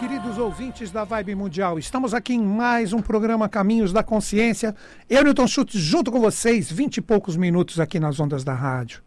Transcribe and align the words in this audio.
queridos 0.00 0.38
ouvintes 0.38 0.90
da 0.90 1.04
Vibe 1.04 1.34
Mundial. 1.34 1.78
Estamos 1.78 2.14
aqui 2.14 2.32
em 2.32 2.42
mais 2.42 2.94
um 2.94 3.02
programa 3.02 3.50
Caminhos 3.50 3.92
da 3.92 4.02
Consciência. 4.02 4.74
Eu, 5.10 5.22
Newton 5.22 5.46
Schultz, 5.46 5.78
junto 5.78 6.10
com 6.10 6.18
vocês, 6.18 6.72
vinte 6.72 6.96
e 6.96 7.00
poucos 7.02 7.36
minutos 7.36 7.78
aqui 7.78 8.00
nas 8.00 8.18
ondas 8.18 8.42
da 8.42 8.54
rádio. 8.54 9.02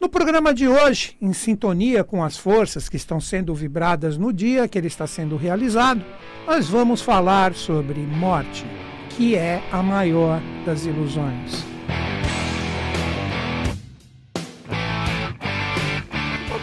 No 0.00 0.08
programa 0.08 0.54
de 0.54 0.68
hoje, 0.68 1.16
em 1.20 1.32
sintonia 1.32 2.04
com 2.04 2.22
as 2.22 2.36
forças 2.36 2.88
que 2.88 2.96
estão 2.96 3.20
sendo 3.20 3.52
vibradas 3.52 4.16
no 4.16 4.32
dia 4.32 4.68
que 4.68 4.78
ele 4.78 4.86
está 4.86 5.08
sendo 5.08 5.36
realizado, 5.36 6.04
nós 6.46 6.68
vamos 6.68 7.02
falar 7.02 7.52
sobre 7.52 7.98
morte, 7.98 8.64
que 9.10 9.34
é 9.34 9.60
a 9.72 9.82
maior 9.82 10.40
das 10.64 10.86
ilusões. 10.86 11.71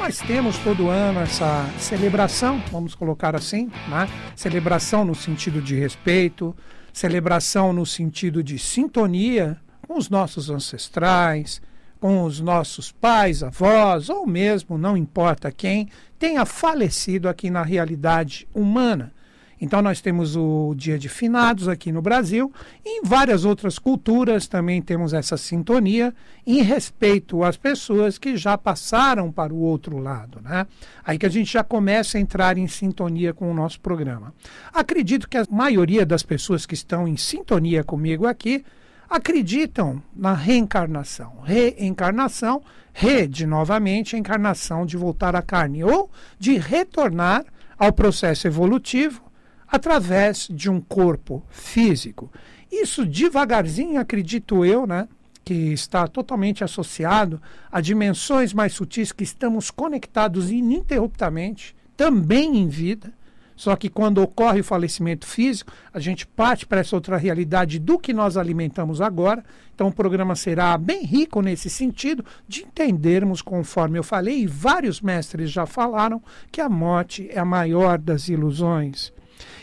Nós 0.10 0.18
temos 0.18 0.58
todo 0.58 0.90
ano 0.90 1.20
essa 1.20 1.70
celebração, 1.78 2.60
vamos 2.72 2.96
colocar 2.96 3.36
assim, 3.36 3.70
né? 3.88 4.10
celebração 4.36 5.06
no 5.06 5.14
sentido 5.14 5.62
de 5.62 5.76
respeito, 5.76 6.56
celebração 6.92 7.72
no 7.72 7.86
sentido 7.86 8.42
de 8.42 8.58
sintonia 8.58 9.56
com 9.88 10.00
os 10.00 10.10
nossos 10.10 10.50
ancestrais, 10.50 11.62
com 12.00 12.24
os 12.24 12.40
nossos 12.40 12.92
pais, 12.92 13.44
avós, 13.44 14.10
ou 14.10 14.26
mesmo, 14.26 14.80
não 14.80 14.98
importa 14.98 15.52
quem, 15.52 15.90
tenha 16.18 16.44
falecido 16.44 17.30
aqui 17.30 17.52
na 17.52 17.62
realidade 17.62 18.48
humana. 18.52 19.14
Então 19.62 19.82
nós 19.82 20.00
temos 20.00 20.36
o 20.36 20.74
Dia 20.76 20.98
de 20.98 21.10
Finados 21.10 21.68
aqui 21.68 21.92
no 21.92 22.02
Brasil 22.02 22.52
e 22.86 23.00
em 23.00 23.04
várias 23.04 23.44
outras 23.44 23.78
culturas 23.78 24.48
também 24.48 24.82
temos 24.82 25.14
essa 25.14 25.36
sintonia 25.36 26.14
em 26.48 26.62
respeito 26.62 27.44
às 27.44 27.58
pessoas 27.58 28.18
que 28.18 28.38
já 28.38 28.58
passaram 28.58 29.32
para 29.32 29.54
o 29.54 29.60
outro 29.60 29.98
lado, 29.98 30.40
né? 30.42 30.66
Aí 31.04 31.18
que 31.18 31.26
a 31.26 31.30
gente 31.30 31.52
já 31.52 31.64
começa 31.64 32.18
a 32.18 32.22
entrar 32.22 32.58
em 32.58 32.68
sintonia 32.68 33.34
com 33.34 33.52
o 33.52 33.54
nosso 33.54 33.82
programa. 33.82 34.34
Acredito 34.74 35.28
que 35.28 35.38
a 35.38 35.46
maioria 35.50 36.06
das 36.06 36.24
pessoas 36.24 36.66
que 36.66 36.74
estão 36.74 37.08
em 37.08 37.18
sintonia 37.18 37.84
comigo 37.84 38.26
aqui 38.26 38.64
acreditam 39.10 40.02
na 40.16 40.34
reencarnação. 40.34 41.40
Reencarnação, 41.44 42.62
re 42.94 43.28
de 43.28 43.46
novamente, 43.46 44.16
encarnação 44.16 44.86
de 44.86 44.96
voltar 44.96 45.36
à 45.36 45.42
carne 45.42 45.84
ou 45.84 46.10
de 46.38 46.58
retornar 46.58 47.44
ao 47.78 47.92
processo 47.92 48.46
evolutivo 48.46 49.29
através 49.72 50.48
de 50.50 50.70
um 50.70 50.82
corpo 50.82 51.44
físico. 51.50 52.32
Isso 52.72 53.06
devagarzinho, 53.06 54.00
acredito 54.00 54.64
eu, 54.66 54.86
né, 54.86 55.08
que 55.44 55.74
está 55.74 56.08
totalmente 56.08 56.64
associado 56.64 57.42
a 57.72 57.82
dimensões 57.82 58.54
mais 58.54 58.74
sutis 58.74 59.12
que 59.12 59.24
estamos 59.24 59.72
conectados 59.72 60.52
ininterruptamente, 60.52 61.76
também 61.98 62.58
em 62.58 62.68
vida. 62.68 63.12
Só 63.56 63.76
que 63.76 63.90
quando 63.90 64.22
ocorre 64.22 64.62
o 64.62 64.64
falecimento 64.64 65.26
físico, 65.26 65.74
a 65.94 66.00
gente 66.00 66.26
parte 66.26 66.66
para 66.66 66.80
essa 66.80 66.96
outra 66.96 67.18
realidade 67.18 67.78
do 67.78 68.00
que 68.00 68.14
nós 68.14 68.38
alimentamos 68.38 69.02
agora. 69.02 69.44
Então 69.76 69.88
o 69.88 69.94
programa 69.94 70.34
será 70.34 70.78
bem 70.78 71.04
rico 71.04 71.42
nesse 71.42 71.70
sentido 71.70 72.24
de 72.48 72.62
entendermos, 72.62 73.42
conforme 73.42 74.00
eu 74.00 74.04
falei, 74.04 74.44
e 74.44 74.48
vários 74.48 75.02
mestres 75.02 75.52
já 75.52 75.66
falaram, 75.66 76.24
que 76.52 76.62
a 76.62 76.70
morte 76.70 77.28
é 77.32 77.40
a 77.40 77.44
maior 77.44 77.98
das 77.98 78.30
ilusões. 78.30 79.12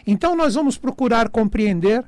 Então, 0.06 0.36
nós 0.36 0.54
vamos 0.54 0.78
procurar 0.78 1.28
compreender 1.28 2.04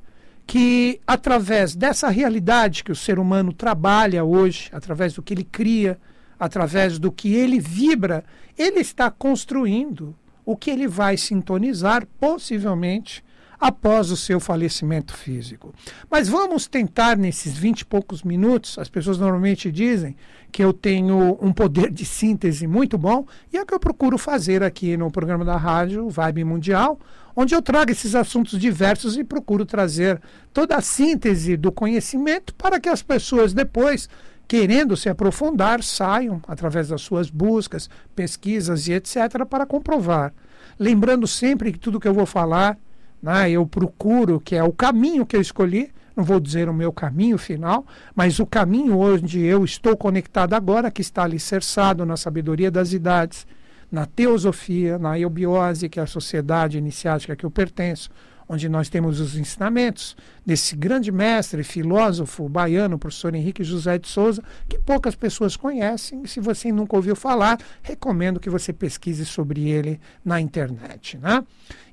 que, 0.47 1.01
através 1.07 1.75
dessa 1.77 2.09
realidade 2.09 2.83
que 2.83 2.93
o 2.93 2.97
ser 2.97 3.19
humano 3.19 3.53
trabalha 3.53 4.25
hoje, 4.25 4.71
através 4.73 5.13
do 5.13 5.23
que 5.23 5.35
ele 5.35 5.45
cria, 5.45 5.99
através 6.39 6.99
do 6.99 7.13
que 7.13 7.35
ele 7.35 7.61
vibra, 7.61 8.25
ele 8.57 8.81
está 8.81 9.11
construindo 9.11 10.17
o 10.45 10.57
que 10.57 10.71
ele 10.71 10.89
vai 10.89 11.17
sintonizar, 11.17 12.07
possivelmente, 12.19 13.23
após 13.59 14.11
o 14.11 14.17
seu 14.17 14.39
falecimento 14.39 15.13
físico. 15.15 15.75
Mas 16.11 16.29
vamos 16.29 16.67
tentar, 16.67 17.17
nesses 17.17 17.57
vinte 17.57 17.81
e 17.81 17.85
poucos 17.85 18.23
minutos, 18.23 18.79
as 18.79 18.89
pessoas 18.89 19.19
normalmente 19.19 19.73
dizem 19.73 20.17
que 20.51 20.63
eu 20.63 20.73
tenho 20.73 21.37
um 21.41 21.53
poder 21.53 21.91
de 21.91 22.05
síntese 22.05 22.67
muito 22.67 22.97
bom, 22.97 23.27
e 23.53 23.57
é 23.57 23.63
o 23.63 23.67
que 23.67 23.75
eu 23.75 23.81
procuro 23.81 24.17
fazer 24.17 24.63
aqui 24.63 24.97
no 24.97 25.11
programa 25.11 25.45
da 25.45 25.57
rádio 25.57 26.09
Vibe 26.09 26.45
Mundial, 26.45 26.99
onde 27.37 27.55
eu 27.55 27.61
trago 27.61 27.91
esses 27.91 28.15
assuntos 28.15 28.59
diversos 28.59 29.17
e 29.17 29.25
procuro 29.25 29.67
trazer 29.67 30.21
toda 30.53 30.77
a 30.77 30.81
síntese 30.81 31.57
do 31.57 31.71
conhecimento 31.71 32.55
para 32.55 32.81
que 32.81 32.89
as 32.89 33.03
pessoas 33.03 33.53
depois, 33.53 34.09
querendo 34.49 34.97
se 34.97 35.09
aprofundar, 35.09 35.83
saiam 35.83 36.41
através 36.49 36.89
das 36.89 37.03
suas 37.03 37.29
buscas, 37.29 37.91
pesquisas 38.17 38.89
e 38.89 38.93
etc., 38.93 39.45
para 39.49 39.67
comprovar. 39.67 40.33
Lembrando 40.79 41.27
sempre 41.27 41.73
que 41.73 41.79
tudo 41.79 42.01
que 42.01 42.09
eu 42.09 42.15
vou 42.15 42.27
falar, 42.27 42.79
né, 43.23 43.51
eu 43.51 43.67
procuro, 43.67 44.41
que 44.41 44.55
é 44.55 44.63
o 44.63 44.73
caminho 44.73 45.27
que 45.27 45.37
eu 45.37 45.41
escolhi, 45.41 45.91
não 46.17 46.25
vou 46.25 46.41
dizer 46.41 46.69
o 46.69 46.75
meu 46.75 46.93
caminho 46.93 47.39
final, 47.39 47.87
mas 48.15 48.41
o 48.41 48.47
caminho 48.47 48.99
onde 48.99 49.41
eu 49.41 49.65
estou 49.65 49.97
conectado 49.97 50.55
agora, 50.55 50.91
que 50.91 51.01
está 51.01 51.23
alicerçado 51.23 52.05
na 52.05 52.17
sabedoria 52.17 52.71
das 52.71 52.93
idades 52.93 53.47
na 53.91 54.07
teosofia, 54.07 54.99
na 54.99 55.19
eubiose, 55.19 55.89
que 55.89 55.99
é 55.99 56.03
a 56.03 56.07
sociedade 56.07 56.79
iniciática 56.79 57.35
que 57.35 57.45
eu 57.45 57.51
pertenço, 57.51 58.11
onde 58.49 58.69
nós 58.69 58.89
temos 58.89 59.21
os 59.21 59.37
ensinamentos 59.37 60.17
desse 60.45 60.75
grande 60.75 61.13
mestre, 61.13 61.63
filósofo 61.63 62.49
baiano, 62.49 62.99
professor 62.99 63.35
Henrique 63.35 63.63
José 63.63 63.99
de 63.99 64.09
Souza, 64.09 64.43
que 64.67 64.79
poucas 64.79 65.15
pessoas 65.15 65.55
conhecem. 65.57 66.25
Se 66.27 66.41
você 66.41 66.73
nunca 66.73 66.97
ouviu 66.97 67.15
falar, 67.15 67.59
recomendo 67.83 68.41
que 68.41 68.49
você 68.49 68.73
pesquise 68.73 69.27
sobre 69.27 69.69
ele 69.69 70.01
na 70.25 70.41
internet. 70.41 71.19
Né? 71.19 71.45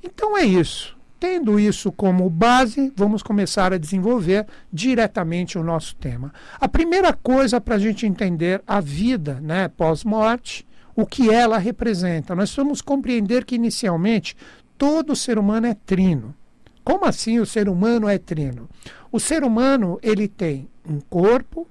Então 0.02 0.38
é 0.38 0.46
isso. 0.46 0.96
Tendo 1.28 1.60
isso 1.60 1.92
como 1.92 2.30
base, 2.30 2.94
vamos 2.96 3.24
começar 3.24 3.74
a 3.74 3.80
desenvolver 3.80 4.46
diretamente 4.72 5.58
o 5.58 5.64
nosso 5.64 5.96
tema. 5.96 6.32
A 6.60 6.68
primeira 6.68 7.12
coisa 7.14 7.60
para 7.60 7.74
a 7.74 7.80
gente 7.80 8.06
entender 8.06 8.62
a 8.68 8.80
vida 8.80 9.42
né, 9.42 9.68
pós-morte 9.68 10.68
o 10.96 11.04
que 11.04 11.32
ela 11.32 11.58
representa. 11.58 12.36
Nós 12.36 12.56
vamos 12.56 12.80
compreender 12.80 13.44
que, 13.44 13.56
inicialmente, 13.56 14.38
todo 14.78 15.16
ser 15.16 15.40
humano 15.40 15.66
é 15.66 15.74
trino. 15.74 16.36
Como 16.84 17.06
assim 17.06 17.40
o 17.40 17.46
ser 17.46 17.70
humano 17.70 18.08
é 18.08 18.20
trino? 18.20 18.70
O 19.12 19.20
ser 19.20 19.44
humano 19.44 19.98
ele 20.04 20.28
tem 20.28 20.70
um 20.88 21.00
corpo, 21.00 21.68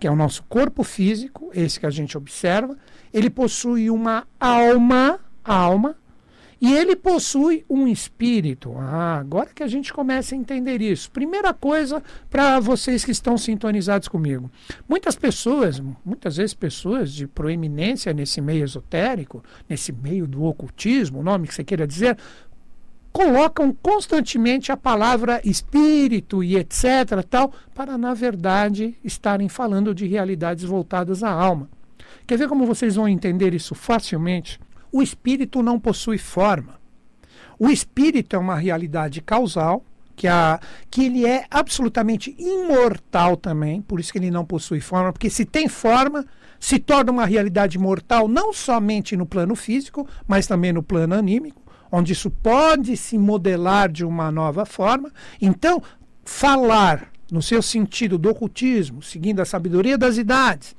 que 0.00 0.06
é 0.06 0.10
o 0.10 0.16
nosso 0.16 0.42
corpo 0.44 0.82
físico, 0.82 1.50
esse 1.52 1.78
que 1.78 1.84
a 1.84 1.90
gente 1.90 2.16
observa, 2.16 2.74
ele 3.12 3.28
possui 3.28 3.90
uma 3.90 4.26
alma, 4.40 5.20
alma, 5.44 5.94
e 6.60 6.72
ele 6.72 6.96
possui 6.96 7.64
um 7.68 7.86
espírito. 7.86 8.74
Ah, 8.76 9.18
agora 9.18 9.50
que 9.54 9.62
a 9.62 9.66
gente 9.66 9.92
começa 9.92 10.34
a 10.34 10.38
entender 10.38 10.80
isso. 10.80 11.10
Primeira 11.10 11.52
coisa 11.52 12.02
para 12.30 12.60
vocês 12.60 13.04
que 13.04 13.10
estão 13.10 13.36
sintonizados 13.36 14.08
comigo. 14.08 14.50
Muitas 14.88 15.16
pessoas, 15.16 15.82
muitas 16.04 16.36
vezes 16.36 16.54
pessoas 16.54 17.12
de 17.12 17.26
proeminência 17.26 18.12
nesse 18.12 18.40
meio 18.40 18.64
esotérico, 18.64 19.42
nesse 19.68 19.92
meio 19.92 20.26
do 20.26 20.44
ocultismo, 20.44 21.20
o 21.20 21.22
nome 21.22 21.48
que 21.48 21.54
você 21.54 21.64
queira 21.64 21.86
dizer, 21.86 22.16
colocam 23.12 23.72
constantemente 23.72 24.72
a 24.72 24.76
palavra 24.76 25.40
espírito 25.44 26.42
e 26.42 26.56
etc. 26.56 27.22
tal, 27.30 27.52
para 27.72 27.96
na 27.96 28.12
verdade 28.12 28.96
estarem 29.04 29.48
falando 29.48 29.94
de 29.94 30.04
realidades 30.04 30.64
voltadas 30.64 31.22
à 31.22 31.30
alma. 31.30 31.70
Quer 32.26 32.38
ver 32.38 32.48
como 32.48 32.66
vocês 32.66 32.96
vão 32.96 33.08
entender 33.08 33.54
isso 33.54 33.72
facilmente? 33.74 34.58
O 34.94 35.02
espírito 35.02 35.60
não 35.60 35.80
possui 35.80 36.18
forma. 36.18 36.78
O 37.58 37.68
espírito 37.68 38.36
é 38.36 38.38
uma 38.38 38.54
realidade 38.54 39.20
causal, 39.20 39.84
que, 40.14 40.28
a, 40.28 40.60
que 40.88 41.06
ele 41.06 41.26
é 41.26 41.46
absolutamente 41.50 42.32
imortal 42.38 43.36
também, 43.36 43.82
por 43.82 43.98
isso 43.98 44.12
que 44.12 44.18
ele 44.18 44.30
não 44.30 44.44
possui 44.44 44.78
forma, 44.78 45.12
porque 45.12 45.28
se 45.28 45.44
tem 45.44 45.66
forma, 45.66 46.24
se 46.60 46.78
torna 46.78 47.10
uma 47.10 47.26
realidade 47.26 47.76
mortal 47.76 48.28
não 48.28 48.52
somente 48.52 49.16
no 49.16 49.26
plano 49.26 49.56
físico, 49.56 50.06
mas 50.28 50.46
também 50.46 50.72
no 50.72 50.80
plano 50.80 51.16
anímico, 51.16 51.60
onde 51.90 52.12
isso 52.12 52.30
pode 52.30 52.96
se 52.96 53.18
modelar 53.18 53.90
de 53.90 54.04
uma 54.04 54.30
nova 54.30 54.64
forma. 54.64 55.10
Então, 55.42 55.82
falar 56.24 57.10
no 57.32 57.42
seu 57.42 57.60
sentido 57.60 58.16
do 58.16 58.30
ocultismo, 58.30 59.02
seguindo 59.02 59.40
a 59.40 59.44
sabedoria 59.44 59.98
das 59.98 60.18
idades, 60.18 60.76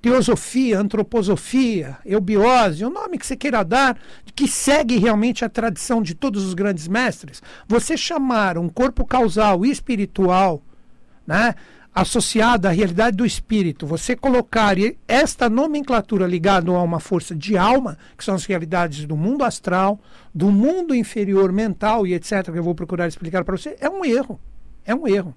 teosofia, 0.00 0.78
antroposofia, 0.78 1.98
eubiose, 2.04 2.84
o 2.84 2.90
nome 2.90 3.18
que 3.18 3.26
você 3.26 3.36
queira 3.36 3.64
dar, 3.64 3.98
que 4.34 4.46
segue 4.46 4.96
realmente 4.96 5.44
a 5.44 5.48
tradição 5.48 6.00
de 6.02 6.14
todos 6.14 6.44
os 6.44 6.54
grandes 6.54 6.86
mestres, 6.86 7.42
você 7.66 7.96
chamar 7.96 8.56
um 8.58 8.68
corpo 8.68 9.04
causal 9.04 9.64
e 9.66 9.70
espiritual, 9.70 10.62
né, 11.26 11.54
associado 11.94 12.68
à 12.68 12.70
realidade 12.70 13.16
do 13.16 13.26
espírito, 13.26 13.86
você 13.86 14.14
colocar 14.14 14.76
esta 15.08 15.50
nomenclatura 15.50 16.26
ligada 16.26 16.70
a 16.70 16.82
uma 16.82 17.00
força 17.00 17.34
de 17.34 17.56
alma, 17.56 17.98
que 18.16 18.24
são 18.24 18.36
as 18.36 18.44
realidades 18.44 19.04
do 19.04 19.16
mundo 19.16 19.42
astral, 19.42 19.98
do 20.32 20.50
mundo 20.50 20.94
inferior 20.94 21.52
mental 21.52 22.06
e 22.06 22.14
etc., 22.14 22.52
que 22.52 22.58
eu 22.58 22.62
vou 22.62 22.74
procurar 22.74 23.08
explicar 23.08 23.44
para 23.44 23.56
você, 23.56 23.76
é 23.80 23.90
um 23.90 24.04
erro. 24.04 24.38
É 24.84 24.94
um 24.94 25.08
erro. 25.08 25.34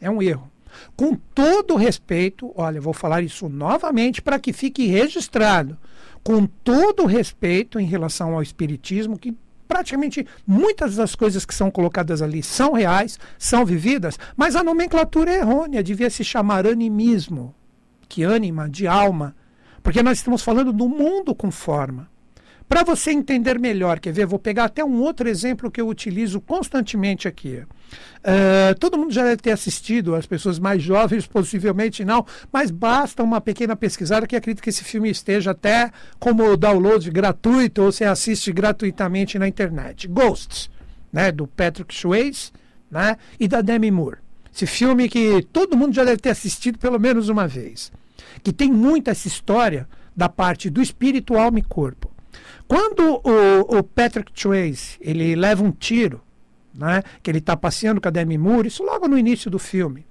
É 0.00 0.10
um 0.10 0.20
erro. 0.20 0.50
Com 0.96 1.14
todo 1.14 1.76
respeito, 1.76 2.52
olha, 2.56 2.80
vou 2.80 2.92
falar 2.92 3.22
isso 3.22 3.48
novamente 3.48 4.22
para 4.22 4.38
que 4.38 4.52
fique 4.52 4.86
registrado. 4.86 5.76
Com 6.22 6.46
todo 6.46 7.06
respeito 7.06 7.78
em 7.78 7.84
relação 7.84 8.34
ao 8.34 8.42
espiritismo, 8.42 9.18
que 9.18 9.36
praticamente 9.66 10.26
muitas 10.46 10.96
das 10.96 11.14
coisas 11.14 11.44
que 11.44 11.54
são 11.54 11.70
colocadas 11.70 12.22
ali 12.22 12.42
são 12.42 12.72
reais, 12.72 13.18
são 13.38 13.64
vividas, 13.64 14.18
mas 14.36 14.56
a 14.56 14.62
nomenclatura 14.62 15.30
é 15.30 15.38
errônea, 15.40 15.82
devia 15.82 16.10
se 16.10 16.22
chamar 16.22 16.66
animismo, 16.66 17.54
que 18.08 18.22
ânima, 18.22 18.68
de 18.68 18.86
alma, 18.86 19.34
porque 19.82 20.02
nós 20.02 20.18
estamos 20.18 20.42
falando 20.42 20.72
do 20.72 20.88
mundo 20.88 21.34
com 21.34 21.50
forma. 21.50 22.08
Para 22.68 22.82
você 22.82 23.10
entender 23.10 23.58
melhor, 23.58 24.00
quer 24.00 24.12
ver? 24.12 24.26
Vou 24.26 24.38
pegar 24.38 24.64
até 24.64 24.84
um 24.84 25.00
outro 25.00 25.28
exemplo 25.28 25.70
que 25.70 25.80
eu 25.80 25.88
utilizo 25.88 26.40
constantemente 26.40 27.28
aqui. 27.28 27.62
Uh, 28.24 28.78
todo 28.80 28.96
mundo 28.96 29.12
já 29.12 29.22
deve 29.22 29.36
ter 29.36 29.52
assistido, 29.52 30.14
as 30.14 30.26
pessoas 30.26 30.58
mais 30.58 30.82
jovens 30.82 31.26
possivelmente 31.28 32.04
não, 32.04 32.26
mas 32.52 32.70
basta 32.70 33.22
uma 33.22 33.40
pequena 33.40 33.76
pesquisada 33.76 34.26
que 34.26 34.34
acredito 34.34 34.62
que 34.62 34.70
esse 34.70 34.82
filme 34.82 35.10
esteja 35.10 35.50
até 35.50 35.90
como 36.18 36.56
download 36.56 37.08
gratuito 37.10 37.82
ou 37.82 37.92
você 37.92 38.04
assiste 38.04 38.50
gratuitamente 38.50 39.38
na 39.38 39.46
internet. 39.46 40.08
Ghosts, 40.08 40.70
né, 41.12 41.30
do 41.30 41.46
Patrick 41.46 41.94
Swayze 41.94 42.50
né, 42.90 43.16
e 43.38 43.46
da 43.46 43.60
Demi 43.60 43.90
Moore. 43.90 44.18
Esse 44.54 44.66
filme 44.66 45.08
que 45.08 45.42
todo 45.52 45.76
mundo 45.76 45.94
já 45.94 46.04
deve 46.04 46.18
ter 46.18 46.30
assistido 46.30 46.78
pelo 46.78 46.98
menos 46.98 47.28
uma 47.28 47.46
vez. 47.46 47.92
Que 48.42 48.52
tem 48.52 48.72
muito 48.72 49.10
essa 49.10 49.28
história 49.28 49.86
da 50.16 50.28
parte 50.28 50.70
do 50.70 50.80
espírito, 50.80 51.36
alma 51.36 51.58
e 51.58 51.62
corpo. 51.62 52.13
Quando 52.66 53.20
o, 53.22 53.78
o 53.78 53.82
Patrick 53.82 54.32
Swayze 54.34 54.96
ele 55.00 55.34
leva 55.34 55.62
um 55.62 55.70
tiro, 55.70 56.22
né, 56.74 57.02
que 57.22 57.30
ele 57.30 57.38
está 57.38 57.56
passeando 57.56 58.00
com 58.00 58.08
a 58.08 58.10
Demi 58.10 58.38
Moore, 58.38 58.68
isso 58.68 58.82
logo 58.82 59.06
no 59.06 59.18
início 59.18 59.50
do 59.50 59.58
filme, 59.58 60.06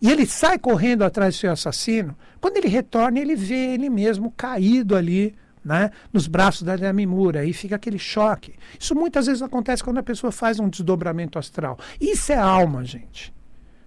e 0.00 0.10
ele 0.10 0.26
sai 0.26 0.58
correndo 0.58 1.02
atrás 1.02 1.34
do 1.34 1.38
seu 1.38 1.50
assassino, 1.50 2.16
quando 2.40 2.58
ele 2.58 2.68
retorna, 2.68 3.18
ele 3.18 3.34
vê 3.34 3.74
ele 3.74 3.88
mesmo 3.88 4.30
caído 4.30 4.94
ali, 4.94 5.34
né, 5.64 5.90
nos 6.12 6.28
braços 6.28 6.62
da 6.62 6.76
Demi 6.76 7.06
Moore, 7.06 7.38
aí 7.38 7.52
fica 7.52 7.74
aquele 7.74 7.98
choque. 7.98 8.54
Isso 8.78 8.94
muitas 8.94 9.26
vezes 9.26 9.42
acontece 9.42 9.82
quando 9.82 9.98
a 9.98 10.02
pessoa 10.02 10.30
faz 10.30 10.60
um 10.60 10.68
desdobramento 10.68 11.40
astral. 11.40 11.76
Isso 12.00 12.30
é 12.30 12.36
alma, 12.36 12.84
gente. 12.84 13.34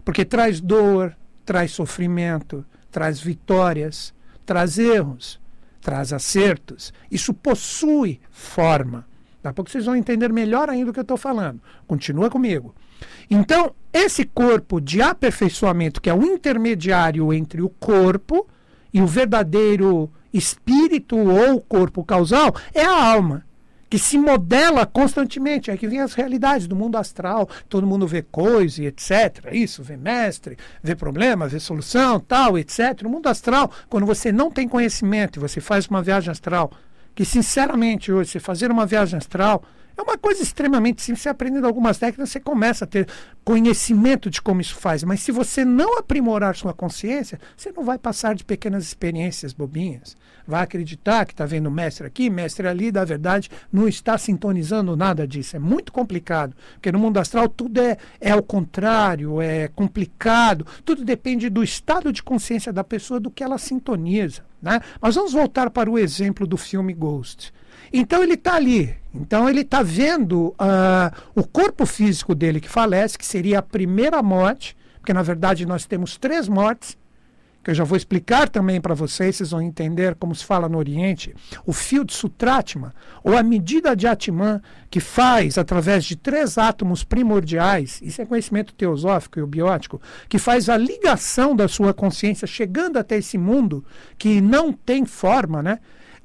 Porque 0.03 0.25
traz 0.25 0.59
dor, 0.59 1.15
traz 1.45 1.71
sofrimento, 1.71 2.65
traz 2.91 3.21
vitórias, 3.21 4.13
traz 4.45 4.77
erros 4.77 5.39
traz 5.89 6.13
acertos. 6.13 6.93
Isso 7.09 7.33
possui 7.33 8.19
forma. 8.29 9.07
Daqui 9.41 9.47
a 9.47 9.53
pouco 9.53 9.71
vocês 9.71 9.85
vão 9.85 9.95
entender 9.95 10.31
melhor 10.31 10.69
ainda 10.69 10.91
o 10.91 10.93
que 10.93 10.99
eu 10.99 11.01
estou 11.01 11.17
falando. 11.17 11.59
Continua 11.87 12.29
comigo. 12.29 12.75
Então, 13.27 13.73
esse 13.91 14.23
corpo 14.23 14.79
de 14.79 15.01
aperfeiçoamento, 15.01 15.99
que 15.99 16.07
é 16.07 16.13
o 16.13 16.23
intermediário 16.23 17.33
entre 17.33 17.63
o 17.63 17.69
corpo 17.69 18.47
e 18.93 19.01
o 19.01 19.07
verdadeiro 19.07 20.11
espírito 20.31 21.17
ou 21.17 21.59
corpo 21.59 22.03
causal, 22.03 22.53
é 22.71 22.85
a 22.85 23.11
alma 23.11 23.43
que 23.89 23.97
se 23.97 24.17
modela 24.17 24.85
constantemente. 24.85 25.71
É 25.71 25.77
que 25.77 25.87
vem 25.87 25.99
as 25.99 26.13
realidades 26.13 26.67
do 26.67 26.75
mundo 26.75 26.97
astral, 26.97 27.49
todo 27.67 27.87
mundo 27.87 28.07
vê 28.07 28.21
coisa 28.21 28.83
e 28.83 28.85
etc. 28.85 29.49
Isso, 29.51 29.81
vê 29.81 29.97
mestre, 29.97 30.57
vê 30.83 30.95
problema, 30.95 31.47
vê 31.47 31.59
solução, 31.59 32.19
tal, 32.19 32.57
etc. 32.57 33.01
No 33.01 33.09
mundo 33.09 33.27
astral, 33.27 33.71
quando 33.89 34.05
você 34.05 34.31
não 34.31 34.51
tem 34.51 34.67
conhecimento 34.67 35.39
e 35.39 35.41
você 35.41 35.59
faz 35.59 35.87
uma 35.87 36.03
viagem 36.03 36.31
astral, 36.31 36.71
que 37.15 37.25
sinceramente 37.25 38.11
hoje, 38.11 38.31
você 38.31 38.39
fazer 38.39 38.71
uma 38.71 38.85
viagem 38.85 39.17
astral 39.17 39.63
é 39.99 40.01
uma 40.01 40.17
coisa 40.17 40.41
extremamente 40.41 41.01
simples. 41.01 41.23
Você 41.23 41.29
aprendendo 41.29 41.67
algumas 41.67 41.97
técnicas, 41.97 42.29
você 42.29 42.39
começa 42.39 42.85
a 42.85 42.87
ter 42.87 43.07
conhecimento 43.43 44.29
de 44.29 44.41
como 44.41 44.61
isso 44.61 44.75
faz. 44.75 45.03
Mas 45.03 45.19
se 45.19 45.31
você 45.31 45.65
não 45.65 45.97
aprimorar 45.97 46.55
sua 46.55 46.73
consciência, 46.73 47.39
você 47.55 47.71
não 47.71 47.83
vai 47.83 47.97
passar 47.97 48.33
de 48.33 48.43
pequenas 48.43 48.83
experiências 48.85 49.53
bobinhas. 49.53 50.15
Vai 50.47 50.63
acreditar 50.63 51.25
que 51.25 51.33
está 51.33 51.45
vendo 51.45 51.69
mestre 51.69 52.07
aqui, 52.07 52.29
mestre 52.29 52.67
ali, 52.67 52.91
da 52.91 53.05
verdade, 53.05 53.49
não 53.71 53.87
está 53.87 54.17
sintonizando 54.17 54.95
nada 54.95 55.27
disso. 55.27 55.55
É 55.55 55.59
muito 55.59 55.91
complicado. 55.91 56.55
Porque 56.73 56.91
no 56.91 56.99
mundo 56.99 57.17
astral 57.17 57.49
tudo 57.49 57.79
é, 57.81 57.97
é 58.21 58.31
ao 58.31 58.41
contrário, 58.41 59.41
é 59.41 59.67
complicado. 59.67 60.65
Tudo 60.85 61.03
depende 61.03 61.49
do 61.49 61.63
estado 61.63 62.13
de 62.13 62.23
consciência 62.23 62.71
da 62.71 62.83
pessoa, 62.83 63.19
do 63.19 63.29
que 63.29 63.43
ela 63.43 63.57
sintoniza. 63.57 64.43
Né? 64.61 64.79
Mas 65.01 65.15
vamos 65.15 65.33
voltar 65.33 65.69
para 65.69 65.89
o 65.89 65.99
exemplo 65.99 66.47
do 66.47 66.57
filme 66.57 66.93
Ghost. 66.93 67.53
Então 67.91 68.21
ele 68.23 68.33
está 68.33 68.55
ali. 68.55 68.95
Então 69.13 69.49
ele 69.49 69.61
está 69.61 69.81
vendo 69.81 70.49
uh, 70.49 71.11
o 71.33 71.43
corpo 71.43 71.85
físico 71.85 72.35
dele 72.35 72.59
que 72.59 72.69
falece, 72.69 73.17
que 73.17 73.25
seria 73.25 73.59
a 73.59 73.63
primeira 73.63 74.21
morte, 74.21 74.77
porque 74.99 75.13
na 75.13 75.23
verdade 75.23 75.65
nós 75.65 75.85
temos 75.85 76.17
três 76.17 76.47
mortes, 76.47 76.97
que 77.63 77.71
eu 77.71 77.75
já 77.75 77.83
vou 77.83 77.97
explicar 77.97 78.47
também 78.47 78.79
para 78.79 78.93
vocês, 78.93 79.35
vocês 79.35 79.51
vão 79.51 79.61
entender 79.61 80.15
como 80.15 80.33
se 80.33 80.45
fala 80.45 80.69
no 80.69 80.77
Oriente. 80.77 81.35
O 81.65 81.73
fio 81.73 82.05
de 82.05 82.13
Sutratma, 82.13 82.93
ou 83.23 83.37
a 83.37 83.43
medida 83.43 83.95
de 83.95 84.07
Atman, 84.07 84.61
que 84.89 84.99
faz 84.99 85.57
através 85.57 86.05
de 86.05 86.15
três 86.15 86.57
átomos 86.57 87.03
primordiais, 87.03 87.99
isso 88.01 88.21
é 88.21 88.25
conhecimento 88.25 88.73
teosófico 88.73 89.39
e 89.39 89.45
biótico, 89.45 90.01
que 90.29 90.39
faz 90.39 90.69
a 90.69 90.77
ligação 90.77 91.55
da 91.55 91.67
sua 91.67 91.93
consciência 91.93 92.47
chegando 92.47 92.97
até 92.97 93.17
esse 93.17 93.37
mundo 93.37 93.83
que 94.17 94.39
não 94.39 94.71
tem 94.71 95.05
forma, 95.05 95.61
né? 95.61 95.79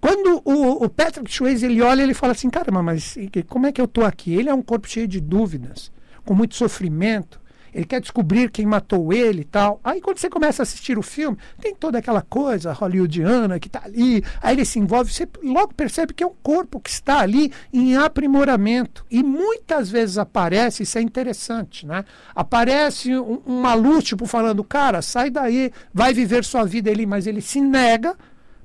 Quando 0.04 0.42
o, 0.44 0.84
o 0.84 0.88
Patrick 0.90 1.32
Swayze 1.32 1.64
ele 1.64 1.80
olha, 1.80 2.02
ele 2.02 2.12
fala 2.12 2.32
assim, 2.32 2.50
caramba, 2.50 2.82
mas 2.82 3.16
como 3.48 3.66
é 3.66 3.72
que 3.72 3.80
eu 3.80 3.86
estou 3.86 4.04
aqui? 4.04 4.34
Ele 4.34 4.50
é 4.50 4.54
um 4.54 4.60
corpo 4.60 4.86
cheio 4.86 5.08
de 5.08 5.18
dúvidas, 5.18 5.90
com 6.26 6.34
muito 6.34 6.56
sofrimento. 6.56 7.40
Ele 7.72 7.86
quer 7.86 8.02
descobrir 8.02 8.50
quem 8.50 8.66
matou 8.66 9.14
ele 9.14 9.40
e 9.40 9.44
tal. 9.44 9.80
Aí 9.82 10.02
quando 10.02 10.18
você 10.18 10.28
começa 10.28 10.60
a 10.60 10.64
assistir 10.64 10.98
o 10.98 11.02
filme, 11.02 11.38
tem 11.58 11.74
toda 11.74 12.00
aquela 12.00 12.20
coisa 12.20 12.70
hollywoodiana 12.74 13.58
que 13.58 13.66
está 13.66 13.80
ali. 13.82 14.22
Aí 14.42 14.54
ele 14.54 14.66
se 14.66 14.78
envolve, 14.78 15.10
você 15.10 15.26
logo 15.42 15.72
percebe 15.72 16.12
que 16.12 16.22
é 16.22 16.26
um 16.26 16.34
corpo 16.42 16.78
que 16.78 16.90
está 16.90 17.20
ali 17.20 17.50
em 17.72 17.96
aprimoramento. 17.96 19.06
E 19.10 19.22
muitas 19.22 19.88
vezes 19.88 20.18
aparece, 20.18 20.82
isso 20.82 20.98
é 20.98 21.00
interessante, 21.00 21.86
né? 21.86 22.04
Aparece 22.34 23.16
um, 23.16 23.40
um 23.46 23.62
maluco 23.62 24.02
tipo, 24.02 24.26
falando, 24.26 24.62
cara, 24.62 25.00
sai 25.00 25.30
daí, 25.30 25.72
vai 25.94 26.12
viver 26.12 26.44
sua 26.44 26.64
vida 26.64 26.90
ali, 26.90 27.06
mas 27.06 27.26
ele 27.26 27.40
se 27.40 27.58
nega 27.58 28.14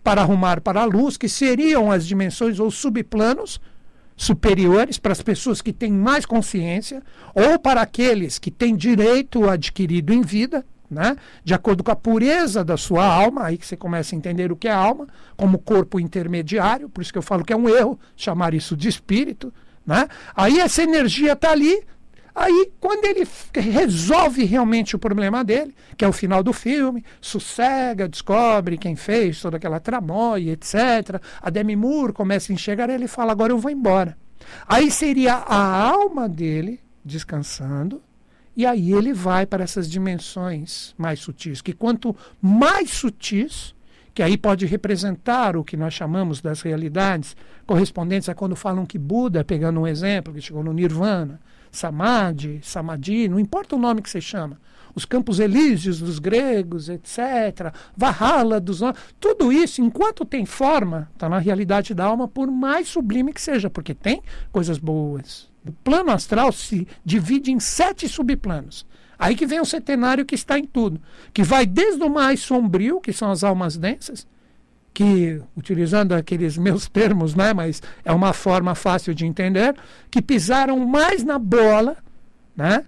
para 0.09 0.23
arrumar 0.23 0.59
para 0.59 0.81
a 0.81 0.85
luz, 0.85 1.17
que 1.17 1.29
seriam 1.29 1.91
as 1.91 2.07
dimensões 2.07 2.59
ou 2.59 2.71
subplanos 2.71 3.61
superiores 4.17 4.97
para 4.97 5.11
as 5.11 5.21
pessoas 5.21 5.61
que 5.61 5.71
têm 5.71 5.91
mais 5.91 6.25
consciência, 6.25 7.03
ou 7.35 7.59
para 7.59 7.83
aqueles 7.83 8.39
que 8.39 8.49
têm 8.49 8.75
direito 8.75 9.47
adquirido 9.47 10.11
em 10.11 10.23
vida, 10.23 10.65
né? 10.89 11.15
de 11.43 11.53
acordo 11.53 11.83
com 11.83 11.91
a 11.91 11.95
pureza 11.95 12.63
da 12.63 12.75
sua 12.75 13.05
alma, 13.05 13.43
aí 13.43 13.55
que 13.55 13.67
você 13.67 13.77
começa 13.77 14.15
a 14.15 14.17
entender 14.17 14.51
o 14.51 14.55
que 14.55 14.67
é 14.67 14.71
alma, 14.71 15.07
como 15.37 15.59
corpo 15.59 15.99
intermediário, 15.99 16.89
por 16.89 17.03
isso 17.03 17.13
que 17.13 17.19
eu 17.19 17.21
falo 17.21 17.45
que 17.45 17.53
é 17.53 17.55
um 17.55 17.69
erro 17.69 17.99
chamar 18.15 18.55
isso 18.55 18.75
de 18.75 18.87
espírito. 18.87 19.53
Né? 19.85 20.07
Aí 20.35 20.59
essa 20.59 20.81
energia 20.81 21.33
está 21.33 21.51
ali, 21.51 21.83
Aí, 22.39 22.71
quando 22.79 23.03
ele 23.03 23.27
resolve 23.53 24.45
realmente 24.45 24.95
o 24.95 24.99
problema 24.99 25.43
dele, 25.43 25.75
que 25.97 26.05
é 26.05 26.07
o 26.07 26.13
final 26.13 26.41
do 26.41 26.53
filme, 26.53 27.03
sossega, 27.19 28.07
descobre 28.07 28.77
quem 28.77 28.95
fez 28.95 29.41
toda 29.41 29.57
aquela 29.57 29.77
tramóia, 29.77 30.53
etc. 30.53 31.21
A 31.41 31.49
Demi 31.49 31.75
Moore 31.75 32.13
começa 32.13 32.49
a 32.49 32.55
enxergar 32.55 32.89
ele 32.89 33.03
e 33.03 33.07
fala: 33.09 33.33
agora 33.33 33.51
eu 33.51 33.57
vou 33.57 33.69
embora. 33.69 34.17
Aí 34.65 34.89
seria 34.89 35.33
a 35.33 35.89
alma 35.89 36.29
dele 36.29 36.79
descansando, 37.03 38.01
e 38.55 38.65
aí 38.65 38.93
ele 38.93 39.11
vai 39.11 39.45
para 39.45 39.65
essas 39.65 39.89
dimensões 39.89 40.95
mais 40.97 41.19
sutis, 41.19 41.61
que 41.61 41.73
quanto 41.73 42.15
mais 42.41 42.89
sutis, 42.89 43.75
que 44.13 44.23
aí 44.23 44.37
pode 44.37 44.65
representar 44.65 45.57
o 45.57 45.63
que 45.63 45.75
nós 45.75 45.93
chamamos 45.93 46.39
das 46.39 46.61
realidades 46.61 47.35
correspondentes 47.65 48.29
a 48.29 48.33
quando 48.33 48.55
falam 48.55 48.85
que 48.85 48.97
Buda, 48.97 49.43
pegando 49.43 49.81
um 49.81 49.87
exemplo, 49.87 50.33
que 50.33 50.39
chegou 50.39 50.63
no 50.63 50.71
Nirvana, 50.71 51.41
Samadhi, 51.71 52.59
Samadhi, 52.63 53.27
não 53.27 53.39
importa 53.39 53.75
o 53.75 53.79
nome 53.79 54.01
que 54.01 54.09
você 54.09 54.21
chama. 54.21 54.59
Os 54.95 55.05
campos 55.05 55.39
elíseos 55.39 55.99
dos 55.99 56.19
gregos, 56.19 56.89
etc. 56.89 57.73
Valhalla 57.95 58.59
dos 58.59 58.81
tudo 59.19 59.51
isso, 59.51 59.81
enquanto 59.81 60.25
tem 60.25 60.45
forma, 60.45 61.09
está 61.13 61.29
na 61.29 61.37
realidade 61.37 61.93
da 61.93 62.05
alma, 62.05 62.27
por 62.27 62.49
mais 62.49 62.87
sublime 62.87 63.31
que 63.31 63.41
seja, 63.41 63.69
porque 63.69 63.93
tem 63.93 64.21
coisas 64.51 64.77
boas. 64.77 65.49
O 65.65 65.71
plano 65.71 66.11
astral 66.11 66.51
se 66.51 66.87
divide 67.05 67.51
em 67.51 67.59
sete 67.59 68.07
subplanos. 68.07 68.85
Aí 69.17 69.35
que 69.35 69.45
vem 69.45 69.59
o 69.59 69.65
centenário 69.65 70.25
que 70.25 70.33
está 70.33 70.57
em 70.57 70.63
tudo, 70.63 71.01
que 71.33 71.43
vai 71.43 71.65
desde 71.65 72.01
o 72.01 72.09
mais 72.09 72.39
sombrio, 72.39 73.01
que 73.01 73.11
são 73.11 73.29
as 73.29 73.43
almas 73.43 73.75
densas, 73.75 74.25
que, 74.93 75.41
utilizando 75.55 76.13
aqueles 76.13 76.57
meus 76.57 76.87
termos, 76.87 77.35
né, 77.35 77.53
mas 77.53 77.81
é 78.03 78.11
uma 78.11 78.33
forma 78.33 78.75
fácil 78.75 79.13
de 79.13 79.25
entender, 79.25 79.75
que 80.11 80.21
pisaram 80.21 80.77
mais 80.79 81.23
na 81.23 81.39
bola, 81.39 81.97
né, 82.55 82.83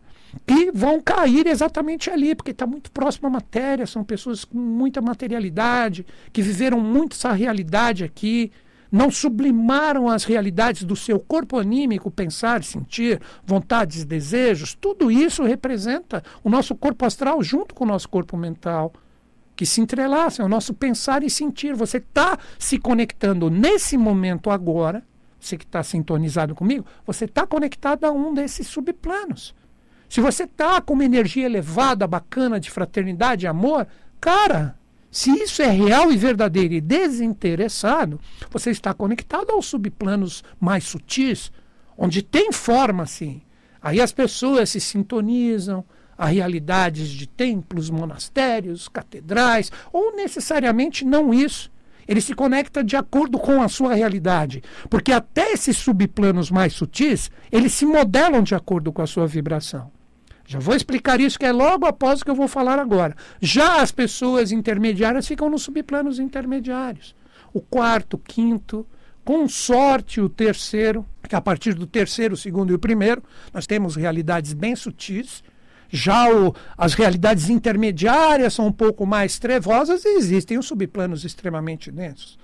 que 0.45 0.71
vão 0.71 1.01
cair 1.01 1.47
exatamente 1.47 2.09
ali, 2.09 2.35
porque 2.35 2.51
está 2.51 2.65
muito 2.65 2.91
próximo 2.91 3.27
à 3.27 3.31
matéria, 3.31 3.85
são 3.85 4.03
pessoas 4.03 4.45
com 4.45 4.57
muita 4.57 5.01
materialidade, 5.01 6.05
que 6.31 6.41
viveram 6.41 6.79
muito 6.79 7.15
essa 7.15 7.31
realidade 7.31 8.03
aqui, 8.03 8.51
não 8.91 9.09
sublimaram 9.09 10.09
as 10.09 10.25
realidades 10.25 10.83
do 10.83 10.97
seu 10.97 11.19
corpo 11.19 11.57
anímico, 11.57 12.11
pensar, 12.11 12.61
sentir, 12.63 13.21
vontades, 13.45 14.03
desejos, 14.03 14.73
tudo 14.73 15.09
isso 15.09 15.43
representa 15.43 16.21
o 16.43 16.49
nosso 16.49 16.75
corpo 16.75 17.05
astral 17.05 17.41
junto 17.41 17.73
com 17.73 17.85
o 17.85 17.87
nosso 17.87 18.09
corpo 18.09 18.35
mental 18.35 18.91
que 19.61 19.65
se 19.67 19.79
entrelaçam, 19.79 20.43
é 20.43 20.47
o 20.47 20.49
nosso 20.49 20.73
pensar 20.73 21.21
e 21.21 21.29
sentir. 21.29 21.75
Você 21.75 21.97
está 21.97 22.35
se 22.57 22.79
conectando 22.79 23.47
nesse 23.47 23.95
momento 23.95 24.49
agora 24.49 25.03
você 25.39 25.55
que 25.55 25.65
está 25.65 25.83
sintonizado 25.83 26.55
comigo, 26.55 26.83
você 27.05 27.25
está 27.25 27.45
conectado 27.45 28.05
a 28.05 28.11
um 28.11 28.33
desses 28.33 28.65
subplanos. 28.65 29.53
Se 30.09 30.19
você 30.19 30.45
está 30.45 30.81
com 30.81 30.95
uma 30.95 31.05
energia 31.05 31.45
elevada, 31.45 32.07
bacana 32.07 32.59
de 32.59 32.71
fraternidade 32.71 33.45
e 33.45 33.47
amor, 33.47 33.87
cara, 34.19 34.75
se 35.11 35.29
isso 35.29 35.61
é 35.61 35.69
real 35.69 36.11
e 36.11 36.17
verdadeiro 36.17 36.73
e 36.73 36.81
desinteressado, 36.81 38.19
você 38.49 38.71
está 38.71 38.95
conectado 38.95 39.51
aos 39.51 39.67
subplanos 39.67 40.43
mais 40.59 40.85
sutis, 40.85 41.51
onde 41.95 42.23
tem 42.23 42.51
forma, 42.51 43.05
sim. 43.05 43.43
Aí 43.79 44.01
as 44.01 44.11
pessoas 44.11 44.71
se 44.71 44.79
sintonizam 44.79 45.85
a 46.17 46.25
realidades 46.27 47.09
de 47.09 47.27
templos, 47.27 47.89
monastérios, 47.89 48.87
catedrais, 48.87 49.71
ou 49.91 50.15
necessariamente 50.15 51.03
não 51.05 51.33
isso. 51.33 51.71
Ele 52.07 52.21
se 52.21 52.33
conecta 52.33 52.83
de 52.83 52.95
acordo 52.95 53.39
com 53.39 53.61
a 53.61 53.69
sua 53.69 53.93
realidade. 53.93 54.63
Porque 54.89 55.11
até 55.11 55.51
esses 55.51 55.77
subplanos 55.77 56.51
mais 56.51 56.73
sutis, 56.73 57.31
eles 57.51 57.73
se 57.73 57.85
modelam 57.85 58.43
de 58.43 58.55
acordo 58.55 58.91
com 58.91 59.01
a 59.01 59.07
sua 59.07 59.27
vibração. 59.27 59.91
Já 60.45 60.59
vou 60.59 60.75
explicar 60.75 61.21
isso, 61.21 61.39
que 61.39 61.45
é 61.45 61.51
logo 61.51 61.85
após 61.85 62.19
o 62.19 62.25
que 62.25 62.29
eu 62.29 62.35
vou 62.35 62.47
falar 62.47 62.77
agora. 62.79 63.15
Já 63.39 63.81
as 63.81 63.91
pessoas 63.91 64.51
intermediárias 64.51 65.25
ficam 65.27 65.49
nos 65.49 65.63
subplanos 65.63 66.19
intermediários. 66.19 67.15
O 67.53 67.61
quarto, 67.61 68.17
quinto, 68.17 68.85
com 69.23 69.47
sorte 69.47 70.19
o 70.19 70.27
terceiro, 70.27 71.05
que 71.27 71.35
a 71.35 71.41
partir 71.41 71.73
do 71.73 71.87
terceiro, 71.87 72.35
segundo 72.35 72.71
e 72.71 72.75
o 72.75 72.79
primeiro, 72.79 73.23
nós 73.53 73.65
temos 73.65 73.95
realidades 73.95 74.51
bem 74.51 74.75
sutis, 74.75 75.43
já 75.91 76.33
o, 76.33 76.55
as 76.77 76.93
realidades 76.93 77.49
intermediárias 77.49 78.53
são 78.53 78.67
um 78.67 78.71
pouco 78.71 79.05
mais 79.05 79.37
trevosas 79.37 80.05
e 80.05 80.17
existem 80.17 80.57
os 80.57 80.65
subplanos 80.65 81.25
extremamente 81.25 81.91
densos. 81.91 82.39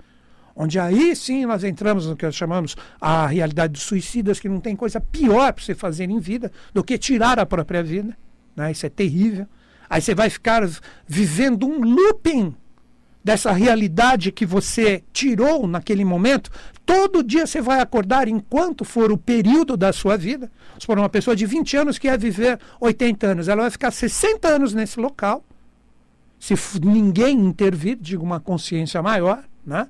Onde 0.54 0.78
aí 0.78 1.14
sim 1.14 1.46
nós 1.46 1.64
entramos 1.64 2.06
no 2.06 2.16
que 2.16 2.26
nós 2.26 2.34
chamamos 2.34 2.76
a 3.00 3.26
realidade 3.26 3.72
dos 3.74 3.82
suicidas, 3.82 4.40
que 4.40 4.48
não 4.48 4.60
tem 4.60 4.74
coisa 4.74 5.00
pior 5.00 5.52
para 5.52 5.64
você 5.64 5.74
fazer 5.74 6.10
em 6.10 6.18
vida 6.18 6.50
do 6.74 6.82
que 6.82 6.98
tirar 6.98 7.38
a 7.38 7.46
própria 7.46 7.82
vida. 7.82 8.16
Né? 8.56 8.72
Isso 8.72 8.84
é 8.84 8.88
terrível. 8.88 9.46
Aí 9.88 10.02
você 10.02 10.14
vai 10.14 10.28
ficar 10.28 10.68
vivendo 11.06 11.66
um 11.66 11.80
looping 11.80 12.54
dessa 13.28 13.52
realidade 13.52 14.32
que 14.32 14.46
você 14.46 15.04
tirou 15.12 15.66
naquele 15.66 16.02
momento, 16.02 16.50
todo 16.86 17.22
dia 17.22 17.46
você 17.46 17.60
vai 17.60 17.78
acordar 17.78 18.26
enquanto 18.26 18.86
for 18.86 19.12
o 19.12 19.18
período 19.18 19.76
da 19.76 19.92
sua 19.92 20.16
vida. 20.16 20.50
Se 20.78 20.86
for 20.86 20.98
uma 20.98 21.10
pessoa 21.10 21.36
de 21.36 21.44
20 21.44 21.76
anos 21.76 21.98
que 21.98 22.08
quer 22.08 22.18
viver 22.18 22.58
80 22.80 23.26
anos, 23.26 23.46
ela 23.46 23.60
vai 23.60 23.70
ficar 23.70 23.90
60 23.90 24.48
anos 24.48 24.72
nesse 24.72 24.98
local. 24.98 25.44
Se 26.40 26.54
ninguém 26.82 27.38
intervir, 27.38 27.98
digo 28.00 28.24
uma 28.24 28.40
consciência 28.40 29.02
maior, 29.02 29.44
né? 29.66 29.88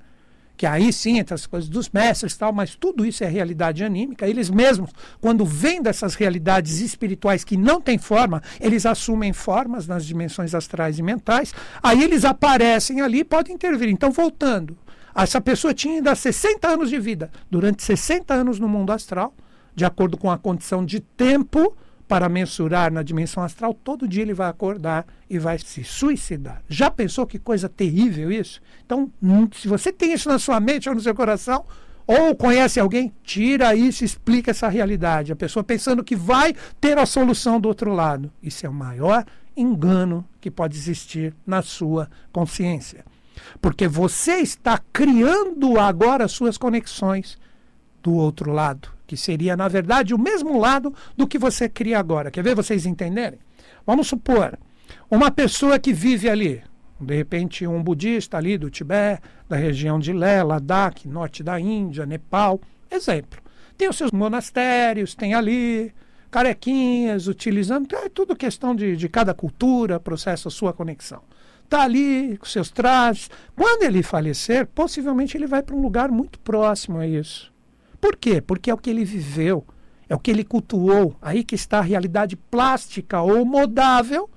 Que 0.58 0.66
aí 0.66 0.92
sim 0.92 1.18
entra 1.18 1.36
as 1.36 1.46
coisas 1.46 1.70
dos 1.70 1.88
mestres 1.88 2.32
e 2.32 2.38
tal, 2.38 2.52
mas 2.52 2.74
tudo 2.74 3.06
isso 3.06 3.22
é 3.22 3.28
realidade 3.28 3.84
anímica. 3.84 4.26
Eles 4.26 4.50
mesmos, 4.50 4.90
quando 5.20 5.44
vêm 5.44 5.80
dessas 5.80 6.16
realidades 6.16 6.80
espirituais 6.80 7.44
que 7.44 7.56
não 7.56 7.80
têm 7.80 7.96
forma, 7.96 8.42
eles 8.60 8.84
assumem 8.84 9.32
formas 9.32 9.86
nas 9.86 10.04
dimensões 10.04 10.56
astrais 10.56 10.98
e 10.98 11.02
mentais, 11.02 11.54
aí 11.80 12.02
eles 12.02 12.24
aparecem 12.24 13.00
ali 13.00 13.20
e 13.20 13.24
podem 13.24 13.54
intervir. 13.54 13.88
Então, 13.88 14.10
voltando, 14.10 14.76
essa 15.14 15.40
pessoa 15.40 15.72
tinha 15.72 15.94
ainda 15.94 16.14
60 16.14 16.66
anos 16.66 16.90
de 16.90 16.98
vida, 16.98 17.30
durante 17.48 17.84
60 17.84 18.34
anos 18.34 18.58
no 18.58 18.68
mundo 18.68 18.90
astral, 18.90 19.32
de 19.76 19.84
acordo 19.84 20.18
com 20.18 20.28
a 20.28 20.36
condição 20.36 20.84
de 20.84 20.98
tempo 20.98 21.72
para 22.08 22.28
mensurar 22.28 22.90
na 22.90 23.02
dimensão 23.02 23.42
astral, 23.42 23.74
todo 23.74 24.08
dia 24.08 24.22
ele 24.22 24.32
vai 24.32 24.48
acordar 24.48 25.06
e 25.28 25.38
vai 25.38 25.58
se 25.58 25.84
suicidar. 25.84 26.62
Já 26.66 26.90
pensou 26.90 27.26
que 27.26 27.38
coisa 27.38 27.68
terrível 27.68 28.32
isso? 28.32 28.62
Então, 28.84 29.12
hum, 29.22 29.46
se 29.52 29.68
você 29.68 29.92
tem 29.92 30.14
isso 30.14 30.28
na 30.28 30.38
sua 30.38 30.58
mente 30.58 30.88
ou 30.88 30.94
no 30.94 31.00
seu 31.02 31.14
coração, 31.14 31.66
ou 32.06 32.34
conhece 32.34 32.80
alguém, 32.80 33.12
tira 33.22 33.74
isso, 33.74 34.02
explica 34.02 34.50
essa 34.50 34.66
realidade. 34.66 35.30
A 35.30 35.36
pessoa 35.36 35.62
pensando 35.62 36.02
que 36.02 36.16
vai 36.16 36.54
ter 36.80 36.96
a 36.96 37.04
solução 37.04 37.60
do 37.60 37.68
outro 37.68 37.92
lado. 37.92 38.32
Isso 38.42 38.64
é 38.64 38.68
o 38.68 38.72
maior 38.72 39.26
engano 39.54 40.26
que 40.40 40.50
pode 40.50 40.78
existir 40.78 41.34
na 41.46 41.60
sua 41.60 42.08
consciência. 42.32 43.04
Porque 43.60 43.86
você 43.86 44.36
está 44.38 44.80
criando 44.90 45.78
agora 45.78 46.26
suas 46.26 46.56
conexões 46.56 47.36
do 48.08 48.14
outro 48.14 48.50
lado 48.50 48.88
que 49.06 49.16
seria, 49.16 49.56
na 49.56 49.68
verdade, 49.68 50.14
o 50.14 50.18
mesmo 50.18 50.58
lado 50.58 50.94
do 51.16 51.26
que 51.26 51.38
você 51.38 51.66
cria 51.66 51.98
agora. 51.98 52.30
Quer 52.30 52.42
ver 52.42 52.54
vocês 52.54 52.84
entenderem? 52.84 53.38
Vamos 53.86 54.06
supor, 54.06 54.58
uma 55.10 55.30
pessoa 55.30 55.78
que 55.78 55.94
vive 55.94 56.28
ali, 56.28 56.62
de 57.00 57.16
repente 57.16 57.66
um 57.66 57.82
budista 57.82 58.36
ali 58.36 58.58
do 58.58 58.70
Tibete, 58.70 59.22
da 59.48 59.56
região 59.56 59.98
de 59.98 60.12
Lé, 60.12 60.42
Ladakh, 60.42 61.06
norte 61.06 61.42
da 61.42 61.58
Índia, 61.58 62.04
Nepal, 62.04 62.60
exemplo. 62.90 63.40
Tem 63.78 63.88
os 63.88 63.96
seus 63.96 64.10
monastérios, 64.10 65.14
tem 65.14 65.34
ali 65.34 65.92
carequinhas, 66.30 67.28
utilizando, 67.28 67.94
é 67.96 68.10
tudo 68.10 68.36
questão 68.36 68.74
de, 68.74 68.94
de 68.94 69.08
cada 69.08 69.32
cultura, 69.32 69.98
processo 69.98 70.48
a 70.48 70.50
sua 70.50 70.74
conexão. 70.74 71.22
Está 71.64 71.82
ali 71.82 72.36
com 72.36 72.44
seus 72.46 72.70
trajes. 72.70 73.30
Quando 73.56 73.84
ele 73.84 74.02
falecer, 74.02 74.66
possivelmente 74.66 75.36
ele 75.36 75.46
vai 75.46 75.62
para 75.62 75.76
um 75.76 75.80
lugar 75.80 76.10
muito 76.10 76.38
próximo 76.40 76.98
a 76.98 77.06
isso. 77.06 77.52
Por 78.00 78.16
quê? 78.16 78.40
Porque 78.40 78.70
é 78.70 78.74
o 78.74 78.78
que 78.78 78.90
ele 78.90 79.04
viveu, 79.04 79.64
é 80.08 80.14
o 80.14 80.18
que 80.18 80.30
ele 80.30 80.44
cultuou. 80.44 81.16
Aí 81.20 81.42
que 81.42 81.54
está 81.54 81.78
a 81.78 81.82
realidade 81.82 82.36
plástica 82.36 83.20
ou 83.20 83.44
modável 83.44 84.28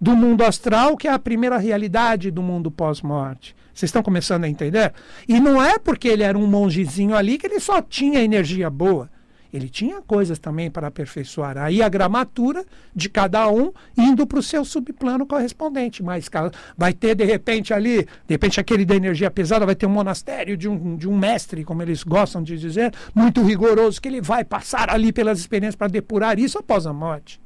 do 0.00 0.16
mundo 0.16 0.42
astral, 0.42 0.96
que 0.96 1.06
é 1.06 1.12
a 1.12 1.18
primeira 1.18 1.58
realidade 1.58 2.30
do 2.30 2.42
mundo 2.42 2.70
pós-morte. 2.70 3.54
Vocês 3.74 3.88
estão 3.88 4.02
começando 4.02 4.44
a 4.44 4.48
entender? 4.48 4.92
E 5.28 5.38
não 5.38 5.62
é 5.62 5.78
porque 5.78 6.08
ele 6.08 6.22
era 6.22 6.38
um 6.38 6.46
mongezinho 6.46 7.14
ali 7.14 7.36
que 7.36 7.46
ele 7.46 7.60
só 7.60 7.82
tinha 7.82 8.20
energia 8.20 8.70
boa. 8.70 9.10
Ele 9.52 9.68
tinha 9.68 10.00
coisas 10.00 10.38
também 10.38 10.70
para 10.70 10.86
aperfeiçoar. 10.86 11.58
Aí 11.58 11.82
a 11.82 11.88
gramatura 11.88 12.64
de 12.94 13.08
cada 13.08 13.50
um 13.50 13.72
indo 13.96 14.26
para 14.26 14.38
o 14.38 14.42
seu 14.42 14.64
subplano 14.64 15.26
correspondente. 15.26 16.02
Mas 16.02 16.30
vai 16.76 16.92
ter, 16.92 17.16
de 17.16 17.24
repente, 17.24 17.74
ali, 17.74 18.04
de 18.04 18.34
repente, 18.34 18.60
aquele 18.60 18.84
da 18.84 18.94
energia 18.94 19.30
pesada, 19.30 19.66
vai 19.66 19.74
ter 19.74 19.86
um 19.86 19.90
monastério 19.90 20.56
de 20.56 20.68
um, 20.68 20.96
de 20.96 21.08
um 21.08 21.18
mestre, 21.18 21.64
como 21.64 21.82
eles 21.82 22.04
gostam 22.04 22.42
de 22.42 22.56
dizer, 22.56 22.94
muito 23.14 23.42
rigoroso, 23.42 24.00
que 24.00 24.08
ele 24.08 24.20
vai 24.20 24.44
passar 24.44 24.88
ali 24.88 25.12
pelas 25.12 25.40
experiências 25.40 25.76
para 25.76 25.88
depurar 25.88 26.38
isso 26.38 26.58
após 26.58 26.86
a 26.86 26.92
morte. 26.92 27.40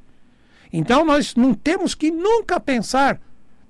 Então 0.73 1.05
nós 1.05 1.35
não 1.37 1.55
temos 1.55 1.95
que 1.95 2.11
nunca 2.11 2.59
pensar 2.61 3.21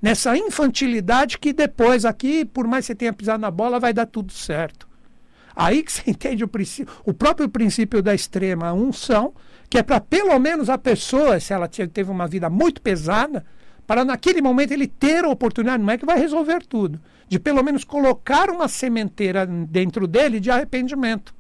nessa 0.00 0.37
infantilidade 0.37 1.38
que 1.38 1.53
depois 1.53 2.05
aqui, 2.05 2.45
por 2.45 2.67
mais 2.67 2.85
que 2.85 2.88
você 2.88 2.95
tenha 2.95 3.12
pisado 3.12 3.41
na 3.41 3.50
bola, 3.50 3.79
vai 3.79 3.93
dar 3.93 4.07
tudo 4.07 4.33
certo. 4.33 4.88
Aí 5.54 5.82
que 5.82 5.92
você 5.92 6.02
entende 6.11 6.44
o, 6.44 6.50
o 7.04 7.14
próprio 7.14 7.49
princípio 7.49 8.02
da 8.02 8.14
extrema 8.14 8.73
unção, 8.73 9.34
que 9.68 9.78
é 9.78 9.82
para 9.82 10.00
pelo 10.00 10.38
menos 10.38 10.68
a 10.68 10.78
pessoa, 10.78 11.38
se 11.40 11.52
ela 11.52 11.68
teve 11.68 12.11
uma 12.11 12.26
vida 12.26 12.50
muito 12.50 12.80
pesada, 12.80 13.44
para 13.87 14.04
naquele 14.04 14.40
momento 14.40 14.73
ele 14.73 14.87
ter 14.87 15.25
a 15.25 15.28
oportunidade, 15.28 15.82
não 15.82 15.92
é 15.92 15.99
que 15.99 16.06
vai 16.06 16.18
resolver 16.18 16.64
tudo, 16.66 17.00
de 17.28 17.38
pelo 17.38 17.62
menos 17.62 17.84
colocar 17.84 18.50
uma 18.50 18.66
sementeira 18.66 19.46
dentro 19.46 20.06
dele 20.06 20.40
de 20.40 20.50
arrependimento 20.50 21.34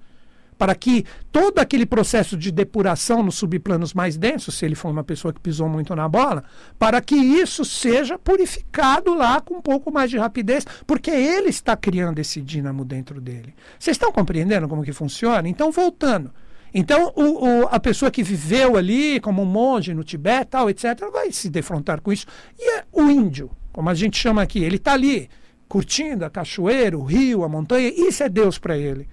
para 0.58 0.74
que 0.74 1.04
todo 1.32 1.58
aquele 1.58 1.84
processo 1.84 2.36
de 2.36 2.50
depuração 2.50 3.22
nos 3.22 3.36
subplanos 3.36 3.92
mais 3.92 4.16
densos, 4.16 4.54
se 4.54 4.64
ele 4.64 4.74
for 4.74 4.90
uma 4.90 5.04
pessoa 5.04 5.32
que 5.32 5.40
pisou 5.40 5.68
muito 5.68 5.94
na 5.94 6.08
bola, 6.08 6.44
para 6.78 7.00
que 7.00 7.14
isso 7.14 7.64
seja 7.64 8.18
purificado 8.18 9.14
lá 9.14 9.40
com 9.40 9.56
um 9.56 9.62
pouco 9.62 9.92
mais 9.92 10.10
de 10.10 10.18
rapidez, 10.18 10.64
porque 10.86 11.10
ele 11.10 11.48
está 11.48 11.76
criando 11.76 12.18
esse 12.18 12.40
dínamo 12.40 12.84
dentro 12.84 13.20
dele. 13.20 13.54
Vocês 13.78 13.96
estão 13.96 14.12
compreendendo 14.12 14.68
como 14.68 14.82
que 14.82 14.92
funciona? 14.92 15.48
Então, 15.48 15.70
voltando. 15.70 16.32
Então, 16.72 17.12
o, 17.14 17.22
o, 17.22 17.68
a 17.70 17.78
pessoa 17.78 18.10
que 18.10 18.22
viveu 18.22 18.76
ali 18.76 19.20
como 19.20 19.42
um 19.42 19.46
monge 19.46 19.94
no 19.94 20.02
Tibete, 20.02 20.50
tal, 20.50 20.68
etc., 20.68 21.08
vai 21.12 21.30
se 21.30 21.48
defrontar 21.48 22.00
com 22.00 22.12
isso. 22.12 22.26
E 22.58 22.78
é 22.78 22.84
o 22.92 23.02
índio, 23.02 23.50
como 23.72 23.88
a 23.90 23.94
gente 23.94 24.18
chama 24.18 24.42
aqui, 24.42 24.62
ele 24.62 24.76
está 24.76 24.92
ali 24.92 25.28
curtindo 25.68 26.24
a 26.24 26.30
cachoeira, 26.30 26.98
o 26.98 27.04
rio, 27.04 27.44
a 27.44 27.48
montanha, 27.48 27.88
isso 27.88 28.22
é 28.22 28.28
Deus 28.28 28.58
para 28.58 28.76
ele 28.76 29.08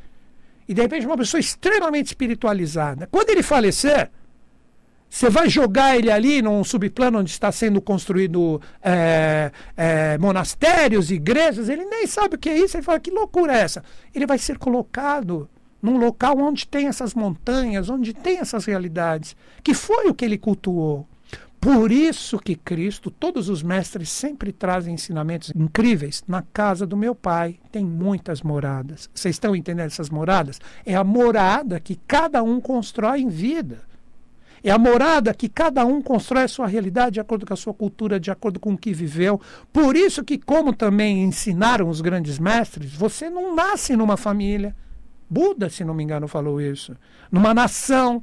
e 0.71 0.73
de 0.73 0.81
repente 0.81 1.05
uma 1.05 1.17
pessoa 1.17 1.37
extremamente 1.37 2.07
espiritualizada. 2.07 3.05
Quando 3.11 3.29
ele 3.29 3.43
falecer, 3.43 4.09
você 5.09 5.29
vai 5.29 5.49
jogar 5.49 5.97
ele 5.97 6.09
ali 6.09 6.41
num 6.41 6.63
subplano 6.63 7.19
onde 7.19 7.29
está 7.29 7.51
sendo 7.51 7.81
construído 7.81 8.61
é, 8.81 9.51
é, 9.75 10.17
monastérios, 10.17 11.11
igrejas, 11.11 11.67
ele 11.67 11.83
nem 11.83 12.07
sabe 12.07 12.35
o 12.35 12.39
que 12.39 12.49
é 12.49 12.57
isso, 12.57 12.77
ele 12.77 12.83
fala, 12.83 13.01
que 13.01 13.11
loucura 13.11 13.53
é 13.53 13.59
essa? 13.59 13.83
Ele 14.15 14.25
vai 14.25 14.37
ser 14.37 14.57
colocado 14.57 15.49
num 15.81 15.97
local 15.97 16.37
onde 16.39 16.65
tem 16.65 16.87
essas 16.87 17.13
montanhas, 17.13 17.89
onde 17.89 18.13
tem 18.13 18.37
essas 18.39 18.63
realidades, 18.63 19.35
que 19.61 19.73
foi 19.73 20.07
o 20.07 20.13
que 20.13 20.23
ele 20.23 20.37
cultuou. 20.37 21.05
Por 21.61 21.91
isso 21.91 22.39
que 22.39 22.55
Cristo, 22.55 23.11
todos 23.11 23.47
os 23.47 23.61
mestres 23.61 24.09
sempre 24.09 24.51
trazem 24.51 24.95
ensinamentos 24.95 25.53
incríveis. 25.55 26.23
Na 26.27 26.41
casa 26.41 26.87
do 26.87 26.97
meu 26.97 27.13
pai 27.13 27.59
tem 27.71 27.85
muitas 27.85 28.41
moradas. 28.41 29.07
Vocês 29.13 29.35
estão 29.35 29.55
entendendo 29.55 29.85
essas 29.85 30.09
moradas? 30.09 30.59
É 30.83 30.95
a 30.95 31.03
morada 31.03 31.79
que 31.79 31.99
cada 32.07 32.41
um 32.41 32.59
constrói 32.59 33.21
em 33.21 33.29
vida. 33.29 33.83
É 34.63 34.71
a 34.71 34.79
morada 34.79 35.35
que 35.35 35.47
cada 35.47 35.85
um 35.85 36.01
constrói 36.01 36.45
a 36.45 36.47
sua 36.47 36.65
realidade 36.65 37.13
de 37.13 37.19
acordo 37.19 37.45
com 37.45 37.53
a 37.53 37.57
sua 37.57 37.75
cultura, 37.75 38.19
de 38.19 38.31
acordo 38.31 38.59
com 38.59 38.73
o 38.73 38.77
que 38.77 38.91
viveu. 38.91 39.39
Por 39.71 39.95
isso 39.95 40.23
que, 40.23 40.39
como 40.39 40.73
também 40.73 41.23
ensinaram 41.23 41.87
os 41.87 42.01
grandes 42.01 42.39
mestres, 42.39 42.91
você 42.91 43.29
não 43.29 43.55
nasce 43.55 43.95
numa 43.95 44.17
família, 44.17 44.75
Buda, 45.29 45.69
se 45.69 45.85
não 45.85 45.93
me 45.93 46.03
engano, 46.03 46.27
falou 46.27 46.59
isso. 46.59 46.93
Numa 47.31 47.53
nação, 47.53 48.21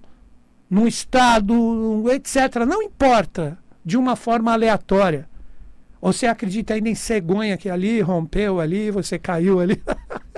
num 0.70 0.86
estado, 0.86 2.04
etc. 2.10 2.64
Não 2.66 2.82
importa, 2.82 3.58
de 3.84 3.96
uma 3.96 4.16
forma 4.16 4.52
aleatória. 4.52 5.28
Você 6.00 6.26
acredita 6.26 6.74
ainda 6.74 6.88
em 6.88 6.94
cegonha 6.94 7.56
que 7.56 7.68
ali 7.68 8.00
rompeu 8.00 8.60
ali, 8.60 8.90
você 8.90 9.18
caiu 9.18 9.58
ali. 9.58 9.82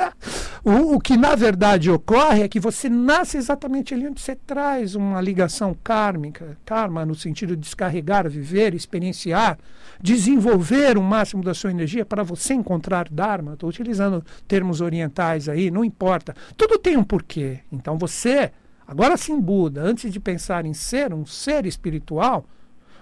o, 0.65 0.95
o, 0.95 1.01
que 1.01 1.19
na 1.19 1.35
verdade 1.35 1.91
ocorre 1.91 2.43
é 2.43 2.49
que 2.49 2.59
você 2.59 2.89
nasce 2.89 3.37
exatamente 3.37 3.93
ali 3.93 4.09
onde 4.09 4.23
você 4.23 4.35
traz 4.35 4.95
uma 4.95 5.21
ligação 5.21 5.77
kármica, 5.85 6.57
karma 6.65 7.05
no 7.05 7.15
sentido 7.15 7.55
de 7.55 7.61
descarregar, 7.61 8.27
viver, 8.27 8.75
experienciar, 8.75 9.59
desenvolver 10.01 10.97
o 10.97 11.03
máximo 11.03 11.43
da 11.43 11.53
sua 11.53 11.71
energia 11.71 12.07
para 12.07 12.23
você 12.23 12.55
encontrar 12.55 13.09
Dharma. 13.11 13.53
Estou 13.53 13.69
utilizando 13.69 14.25
termos 14.49 14.81
orientais 14.81 15.47
aí, 15.47 15.71
não 15.71 15.85
importa. 15.85 16.35
Tudo 16.57 16.79
tem 16.79 16.97
um 16.97 17.05
porquê. 17.05 17.61
Então 17.71 17.99
você, 17.99 18.51
agora 18.91 19.17
sim, 19.17 19.41
Buda, 19.41 19.81
antes 19.81 20.13
de 20.13 20.19
pensar 20.19 20.67
em 20.67 20.75
ser 20.75 21.15
um 21.15 21.25
ser 21.25 21.65
espiritual, 21.65 22.45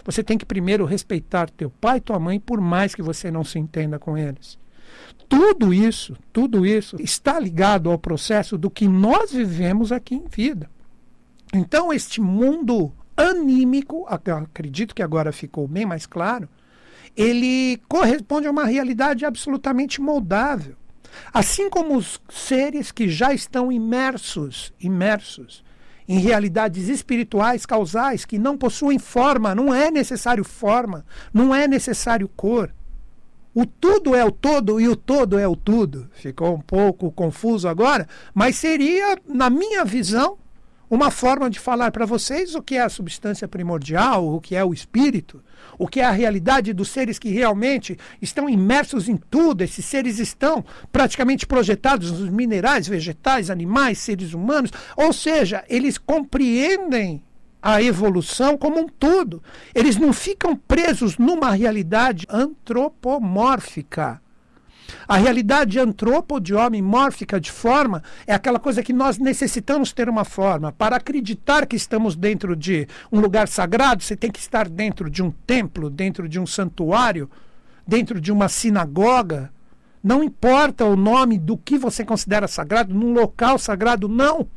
você 0.04 0.22
tem 0.22 0.36
que 0.36 0.44
primeiro 0.44 0.84
respeitar 0.84 1.50
teu 1.50 1.70
pai 1.70 1.96
e 1.96 2.00
tua 2.00 2.18
mãe, 2.18 2.38
por 2.38 2.60
mais 2.60 2.94
que 2.94 3.02
você 3.02 3.30
não 3.30 3.42
se 3.42 3.58
entenda 3.58 3.98
com 3.98 4.16
eles. 4.16 4.58
Tudo 5.28 5.72
isso, 5.72 6.16
tudo 6.32 6.64
isso 6.64 6.96
está 7.00 7.38
ligado 7.40 7.90
ao 7.90 7.98
processo 7.98 8.56
do 8.56 8.70
que 8.70 8.86
nós 8.86 9.32
vivemos 9.32 9.90
aqui 9.90 10.14
em 10.14 10.26
vida. 10.26 10.70
Então, 11.52 11.92
este 11.92 12.20
mundo 12.20 12.92
anímico, 13.16 14.06
acredito 14.08 14.94
que 14.94 15.02
agora 15.02 15.32
ficou 15.32 15.66
bem 15.66 15.84
mais 15.84 16.06
claro, 16.06 16.48
ele 17.16 17.80
corresponde 17.88 18.46
a 18.46 18.50
uma 18.50 18.64
realidade 18.64 19.24
absolutamente 19.24 20.00
moldável. 20.00 20.76
Assim 21.32 21.68
como 21.68 21.96
os 21.96 22.20
seres 22.28 22.92
que 22.92 23.08
já 23.08 23.32
estão 23.32 23.72
imersos, 23.72 24.72
imersos 24.78 25.64
em 26.08 26.18
realidades 26.18 26.88
espirituais 26.88 27.66
causais 27.66 28.24
que 28.24 28.38
não 28.38 28.56
possuem 28.56 28.98
forma, 28.98 29.54
não 29.54 29.74
é 29.74 29.90
necessário 29.90 30.42
forma, 30.42 31.04
não 31.32 31.54
é 31.54 31.68
necessário 31.68 32.26
cor. 32.28 32.72
O 33.54 33.66
tudo 33.66 34.14
é 34.14 34.24
o 34.24 34.30
todo 34.30 34.80
e 34.80 34.88
o 34.88 34.96
todo 34.96 35.38
é 35.38 35.46
o 35.46 35.54
tudo. 35.54 36.08
Ficou 36.12 36.54
um 36.54 36.60
pouco 36.60 37.10
confuso 37.10 37.68
agora, 37.68 38.08
mas 38.32 38.56
seria, 38.56 39.18
na 39.26 39.50
minha 39.50 39.84
visão, 39.84 40.38
uma 40.90 41.10
forma 41.10 41.50
de 41.50 41.58
falar 41.58 41.90
para 41.90 42.06
vocês 42.06 42.54
o 42.54 42.62
que 42.62 42.76
é 42.76 42.82
a 42.82 42.88
substância 42.88 43.46
primordial, 43.46 44.26
o 44.26 44.40
que 44.40 44.56
é 44.56 44.64
o 44.64 44.72
espírito, 44.72 45.42
o 45.78 45.86
que 45.86 46.00
é 46.00 46.04
a 46.04 46.10
realidade 46.10 46.72
dos 46.72 46.88
seres 46.88 47.18
que 47.18 47.28
realmente 47.28 47.98
estão 48.22 48.48
imersos 48.48 49.08
em 49.08 49.16
tudo. 49.16 49.62
Esses 49.62 49.84
seres 49.84 50.18
estão 50.18 50.64
praticamente 50.90 51.46
projetados 51.46 52.10
nos 52.10 52.30
minerais, 52.30 52.88
vegetais, 52.88 53.50
animais, 53.50 53.98
seres 53.98 54.32
humanos. 54.32 54.70
Ou 54.96 55.12
seja, 55.12 55.64
eles 55.68 55.98
compreendem 55.98 57.22
a 57.60 57.82
evolução 57.82 58.56
como 58.56 58.80
um 58.80 58.88
todo. 58.88 59.42
Eles 59.74 59.96
não 59.96 60.12
ficam 60.12 60.56
presos 60.56 61.18
numa 61.18 61.50
realidade 61.50 62.26
antropomórfica. 62.30 64.20
A 65.06 65.16
realidade 65.16 65.78
antropo 65.78 66.40
de 66.40 66.54
homem 66.54 66.82
mórfica 66.82 67.40
de 67.40 67.50
forma 67.50 68.02
é 68.26 68.34
aquela 68.34 68.58
coisa 68.58 68.82
que 68.82 68.92
nós 68.92 69.18
necessitamos 69.18 69.92
ter 69.92 70.08
uma 70.08 70.24
forma. 70.24 70.72
Para 70.72 70.96
acreditar 70.96 71.66
que 71.66 71.76
estamos 71.76 72.16
dentro 72.16 72.54
de 72.54 72.86
um 73.10 73.20
lugar 73.20 73.48
sagrado, 73.48 74.02
você 74.02 74.16
tem 74.16 74.30
que 74.30 74.38
estar 74.38 74.68
dentro 74.68 75.10
de 75.10 75.22
um 75.22 75.30
templo, 75.30 75.90
dentro 75.90 76.28
de 76.28 76.38
um 76.38 76.46
santuário, 76.46 77.30
dentro 77.86 78.20
de 78.20 78.30
uma 78.30 78.48
sinagoga. 78.48 79.52
Não 80.02 80.22
importa 80.22 80.84
o 80.84 80.96
nome 80.96 81.38
do 81.38 81.56
que 81.56 81.78
você 81.78 82.04
considera 82.04 82.46
sagrado, 82.46 82.94
num 82.94 83.12
local 83.12 83.58
sagrado, 83.58 84.08
não. 84.08 84.48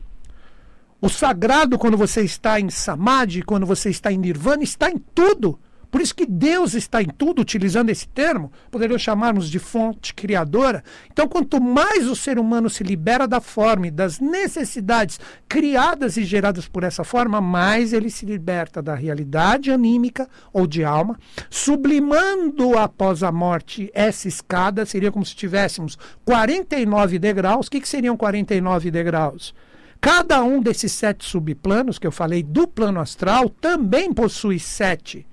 O 1.02 1.10
sagrado, 1.10 1.80
quando 1.80 1.98
você 1.98 2.22
está 2.22 2.60
em 2.60 2.70
samadhi, 2.70 3.42
quando 3.42 3.66
você 3.66 3.90
está 3.90 4.12
em 4.12 4.18
nirvana, 4.18 4.64
está 4.64 4.90
em 4.90 4.98
tudo. 4.98 5.60
Por 5.92 6.00
isso 6.00 6.16
que 6.16 6.26
Deus 6.26 6.74
está 6.74 7.04
em 7.04 7.08
tudo, 7.08 7.42
utilizando 7.42 7.90
esse 7.90 8.08
termo, 8.08 8.50
poderíamos 8.72 9.02
chamarmos 9.02 9.50
de 9.50 9.60
fonte 9.60 10.14
criadora. 10.14 10.84
Então, 11.12 11.28
quanto 11.28 11.62
mais 11.62 12.08
o 12.08 12.16
ser 12.16 12.40
humano 12.40 12.70
se 12.70 12.82
libera 12.82 13.28
da 13.28 13.42
forma 13.42 13.88
e 13.88 13.92
das 13.92 14.18
necessidades 14.22 15.20
criadas 15.50 16.16
e 16.16 16.24
geradas 16.24 16.66
por 16.66 16.86
essa 16.86 17.04
forma, 17.04 17.42
mais 17.42 17.92
ele 17.92 18.10
se 18.10 18.26
liberta 18.26 18.82
da 18.82 18.96
realidade 18.96 19.70
anímica 19.70 20.30
ou 20.54 20.66
de 20.66 20.82
alma, 20.82 21.20
sublimando 21.50 22.78
após 22.78 23.22
a 23.22 23.32
morte 23.32 23.92
essa 23.94 24.30
escada, 24.30 24.86
seria 24.86 25.12
como 25.12 25.26
se 25.26 25.36
tivéssemos 25.36 25.98
49 26.24 27.20
degraus. 27.20 27.68
O 27.68 27.72
que, 27.72 27.82
que 27.82 27.90
seriam 27.90 28.16
49 28.16 28.90
degraus? 28.90 29.54
Cada 30.00 30.42
um 30.42 30.62
desses 30.62 30.94
sete 30.94 31.26
subplanos 31.26 32.00
que 32.00 32.08
eu 32.08 32.12
falei 32.12 32.42
do 32.42 32.66
plano 32.66 33.02
astral 33.02 33.50
também 33.50 34.14
possui 34.14 34.58
sete 34.58 35.28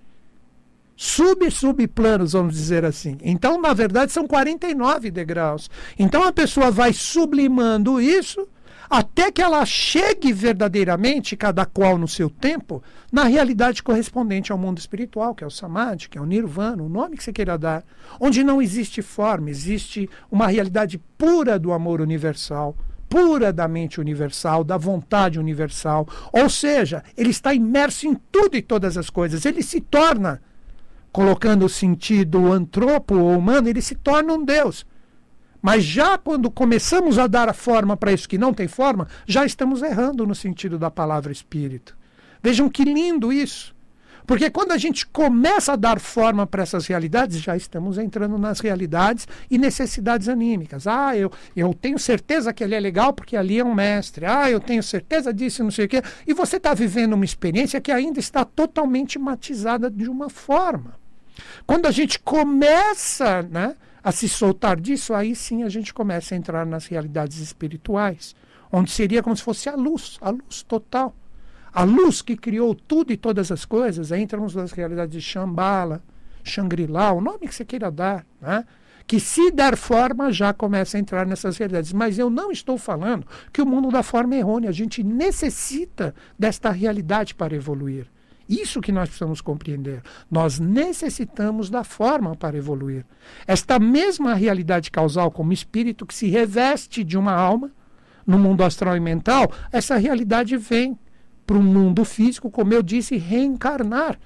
sub-subplanos, 1.00 2.32
vamos 2.32 2.54
dizer 2.54 2.84
assim. 2.84 3.16
Então, 3.22 3.60
na 3.60 3.72
verdade, 3.72 4.10
são 4.10 4.26
49 4.26 5.12
degraus. 5.12 5.70
Então, 5.96 6.24
a 6.24 6.32
pessoa 6.32 6.72
vai 6.72 6.92
sublimando 6.92 8.00
isso 8.00 8.48
até 8.90 9.30
que 9.30 9.40
ela 9.40 9.64
chegue 9.64 10.32
verdadeiramente, 10.32 11.36
cada 11.36 11.64
qual 11.64 11.96
no 11.96 12.08
seu 12.08 12.28
tempo, 12.28 12.82
na 13.12 13.24
realidade 13.24 13.82
correspondente 13.82 14.50
ao 14.50 14.58
mundo 14.58 14.78
espiritual, 14.78 15.36
que 15.36 15.44
é 15.44 15.46
o 15.46 15.50
Samadhi, 15.50 16.08
que 16.08 16.18
é 16.18 16.20
o 16.20 16.26
Nirvana, 16.26 16.82
o 16.82 16.88
nome 16.88 17.16
que 17.16 17.22
você 17.22 17.32
queira 17.32 17.56
dar, 17.56 17.84
onde 18.18 18.42
não 18.42 18.60
existe 18.60 19.00
forma, 19.00 19.50
existe 19.50 20.10
uma 20.30 20.48
realidade 20.48 20.98
pura 21.16 21.60
do 21.60 21.72
amor 21.72 22.00
universal, 22.00 22.74
pura 23.08 23.52
da 23.52 23.68
mente 23.68 24.00
universal, 24.00 24.64
da 24.64 24.76
vontade 24.76 25.38
universal. 25.38 26.08
Ou 26.32 26.50
seja, 26.50 27.04
ele 27.16 27.30
está 27.30 27.54
imerso 27.54 28.08
em 28.08 28.16
tudo 28.32 28.56
e 28.56 28.62
todas 28.62 28.96
as 28.96 29.10
coisas, 29.10 29.44
ele 29.44 29.62
se 29.62 29.80
torna 29.80 30.40
colocando 31.18 31.66
o 31.66 31.68
sentido 31.68 32.52
antropo 32.52 33.16
ou 33.16 33.36
humano, 33.36 33.68
ele 33.68 33.82
se 33.82 33.96
torna 33.96 34.32
um 34.34 34.44
Deus. 34.44 34.86
Mas 35.60 35.82
já 35.82 36.16
quando 36.16 36.48
começamos 36.48 37.18
a 37.18 37.26
dar 37.26 37.48
a 37.48 37.52
forma 37.52 37.96
para 37.96 38.12
isso 38.12 38.28
que 38.28 38.38
não 38.38 38.54
tem 38.54 38.68
forma, 38.68 39.08
já 39.26 39.44
estamos 39.44 39.82
errando 39.82 40.24
no 40.24 40.32
sentido 40.32 40.78
da 40.78 40.92
palavra 40.92 41.32
espírito. 41.32 41.98
Vejam 42.40 42.68
que 42.68 42.84
lindo 42.84 43.32
isso. 43.32 43.74
Porque 44.28 44.48
quando 44.48 44.70
a 44.70 44.78
gente 44.78 45.04
começa 45.08 45.72
a 45.72 45.76
dar 45.76 45.98
forma 45.98 46.46
para 46.46 46.62
essas 46.62 46.86
realidades, 46.86 47.40
já 47.40 47.56
estamos 47.56 47.98
entrando 47.98 48.38
nas 48.38 48.60
realidades 48.60 49.26
e 49.50 49.58
necessidades 49.58 50.28
anímicas. 50.28 50.86
Ah, 50.86 51.16
eu, 51.16 51.32
eu 51.56 51.74
tenho 51.74 51.98
certeza 51.98 52.52
que 52.52 52.62
ele 52.62 52.76
é 52.76 52.80
legal 52.80 53.12
porque 53.12 53.36
ali 53.36 53.58
é 53.58 53.64
um 53.64 53.74
mestre. 53.74 54.24
Ah, 54.24 54.48
eu 54.48 54.60
tenho 54.60 54.84
certeza 54.84 55.34
disso, 55.34 55.64
não 55.64 55.72
sei 55.72 55.86
o 55.86 55.88
quê. 55.88 56.00
E 56.24 56.32
você 56.32 56.58
está 56.58 56.74
vivendo 56.74 57.14
uma 57.14 57.24
experiência 57.24 57.80
que 57.80 57.90
ainda 57.90 58.20
está 58.20 58.44
totalmente 58.44 59.18
matizada 59.18 59.90
de 59.90 60.08
uma 60.08 60.30
forma. 60.30 60.97
Quando 61.66 61.86
a 61.86 61.90
gente 61.90 62.18
começa 62.18 63.42
né, 63.42 63.76
a 64.02 64.12
se 64.12 64.28
soltar 64.28 64.80
disso, 64.80 65.14
aí 65.14 65.34
sim 65.34 65.62
a 65.62 65.68
gente 65.68 65.92
começa 65.92 66.34
a 66.34 66.38
entrar 66.38 66.64
nas 66.64 66.86
realidades 66.86 67.38
espirituais, 67.38 68.34
onde 68.70 68.90
seria 68.90 69.22
como 69.22 69.36
se 69.36 69.42
fosse 69.42 69.68
a 69.68 69.74
luz, 69.74 70.18
a 70.20 70.30
luz 70.30 70.62
total. 70.62 71.14
A 71.72 71.84
luz 71.84 72.22
que 72.22 72.36
criou 72.36 72.74
tudo 72.74 73.12
e 73.12 73.16
todas 73.16 73.52
as 73.52 73.64
coisas, 73.64 74.10
entramos 74.10 74.54
nas 74.54 74.72
realidades 74.72 75.12
de 75.12 75.20
Shambhala, 75.20 76.02
Shangri-La, 76.42 77.12
o 77.12 77.20
nome 77.20 77.46
que 77.46 77.54
você 77.54 77.64
queira 77.64 77.90
dar, 77.90 78.24
né? 78.40 78.64
que 79.08 79.18
se 79.18 79.50
der 79.50 79.74
forma 79.74 80.30
já 80.30 80.52
começa 80.52 80.98
a 80.98 81.00
entrar 81.00 81.26
nessas 81.26 81.56
realidades. 81.56 81.94
Mas 81.94 82.18
eu 82.18 82.28
não 82.28 82.52
estou 82.52 82.76
falando 82.76 83.26
que 83.50 83.62
o 83.62 83.66
mundo 83.66 83.90
da 83.90 84.02
forma 84.02 84.34
é 84.34 84.38
errônea. 84.38 84.68
A 84.68 84.72
gente 84.72 85.02
necessita 85.02 86.14
desta 86.38 86.70
realidade 86.70 87.34
para 87.34 87.56
evoluir. 87.56 88.06
Isso 88.48 88.80
que 88.80 88.90
nós 88.90 89.08
precisamos 89.08 89.40
compreender. 89.40 90.02
Nós 90.30 90.58
necessitamos 90.58 91.68
da 91.68 91.84
forma 91.84 92.34
para 92.34 92.56
evoluir. 92.56 93.04
Esta 93.46 93.78
mesma 93.78 94.34
realidade 94.34 94.90
causal, 94.90 95.30
como 95.30 95.52
espírito 95.52 96.06
que 96.06 96.14
se 96.14 96.28
reveste 96.28 97.04
de 97.04 97.18
uma 97.18 97.32
alma, 97.32 97.70
no 98.26 98.38
mundo 98.38 98.62
astral 98.62 98.96
e 98.96 99.00
mental, 99.00 99.50
essa 99.72 99.96
realidade 99.96 100.56
vem 100.56 100.98
para 101.46 101.56
o 101.56 101.62
mundo 101.62 102.04
físico, 102.04 102.50
como 102.50 102.74
eu 102.74 102.82
disse, 102.82 103.16
reencarnar 103.16 104.18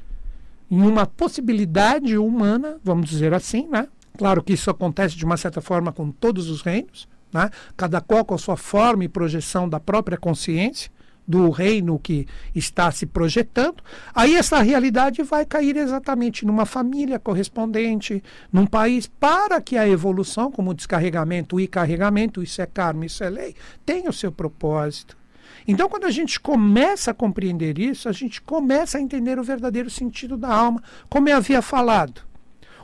em 0.70 0.82
uma 0.82 1.06
possibilidade 1.06 2.16
humana, 2.16 2.78
vamos 2.82 3.08
dizer 3.08 3.32
assim, 3.32 3.68
né? 3.68 3.86
Claro 4.18 4.42
que 4.42 4.52
isso 4.52 4.70
acontece 4.70 5.16
de 5.16 5.24
uma 5.24 5.36
certa 5.36 5.60
forma 5.60 5.92
com 5.92 6.10
todos 6.10 6.50
os 6.50 6.62
reinos, 6.62 7.08
né? 7.32 7.48
cada 7.76 8.00
qual 8.00 8.24
com 8.24 8.34
a 8.34 8.38
sua 8.38 8.56
forma 8.56 9.04
e 9.04 9.08
projeção 9.08 9.68
da 9.68 9.80
própria 9.80 10.18
consciência 10.18 10.90
do 11.26 11.50
reino 11.50 11.98
que 11.98 12.26
está 12.54 12.90
se 12.90 13.06
projetando, 13.06 13.82
aí 14.14 14.34
essa 14.34 14.60
realidade 14.60 15.22
vai 15.22 15.46
cair 15.46 15.76
exatamente 15.76 16.44
numa 16.44 16.66
família 16.66 17.18
correspondente, 17.18 18.22
num 18.52 18.66
país, 18.66 19.06
para 19.06 19.60
que 19.60 19.76
a 19.76 19.88
evolução, 19.88 20.50
como 20.50 20.74
descarregamento 20.74 21.60
e 21.60 21.66
carregamento, 21.66 22.42
isso 22.42 22.60
é 22.60 22.66
karma, 22.66 23.06
isso 23.06 23.22
é 23.22 23.30
lei, 23.30 23.54
tenha 23.86 24.10
o 24.10 24.12
seu 24.12 24.32
propósito. 24.32 25.16
Então, 25.66 25.88
quando 25.88 26.04
a 26.04 26.10
gente 26.10 26.40
começa 26.40 27.12
a 27.12 27.14
compreender 27.14 27.78
isso, 27.78 28.08
a 28.08 28.12
gente 28.12 28.42
começa 28.42 28.98
a 28.98 29.00
entender 29.00 29.38
o 29.38 29.44
verdadeiro 29.44 29.88
sentido 29.88 30.36
da 30.36 30.52
alma, 30.52 30.82
como 31.08 31.28
eu 31.28 31.36
havia 31.36 31.62
falado. 31.62 32.22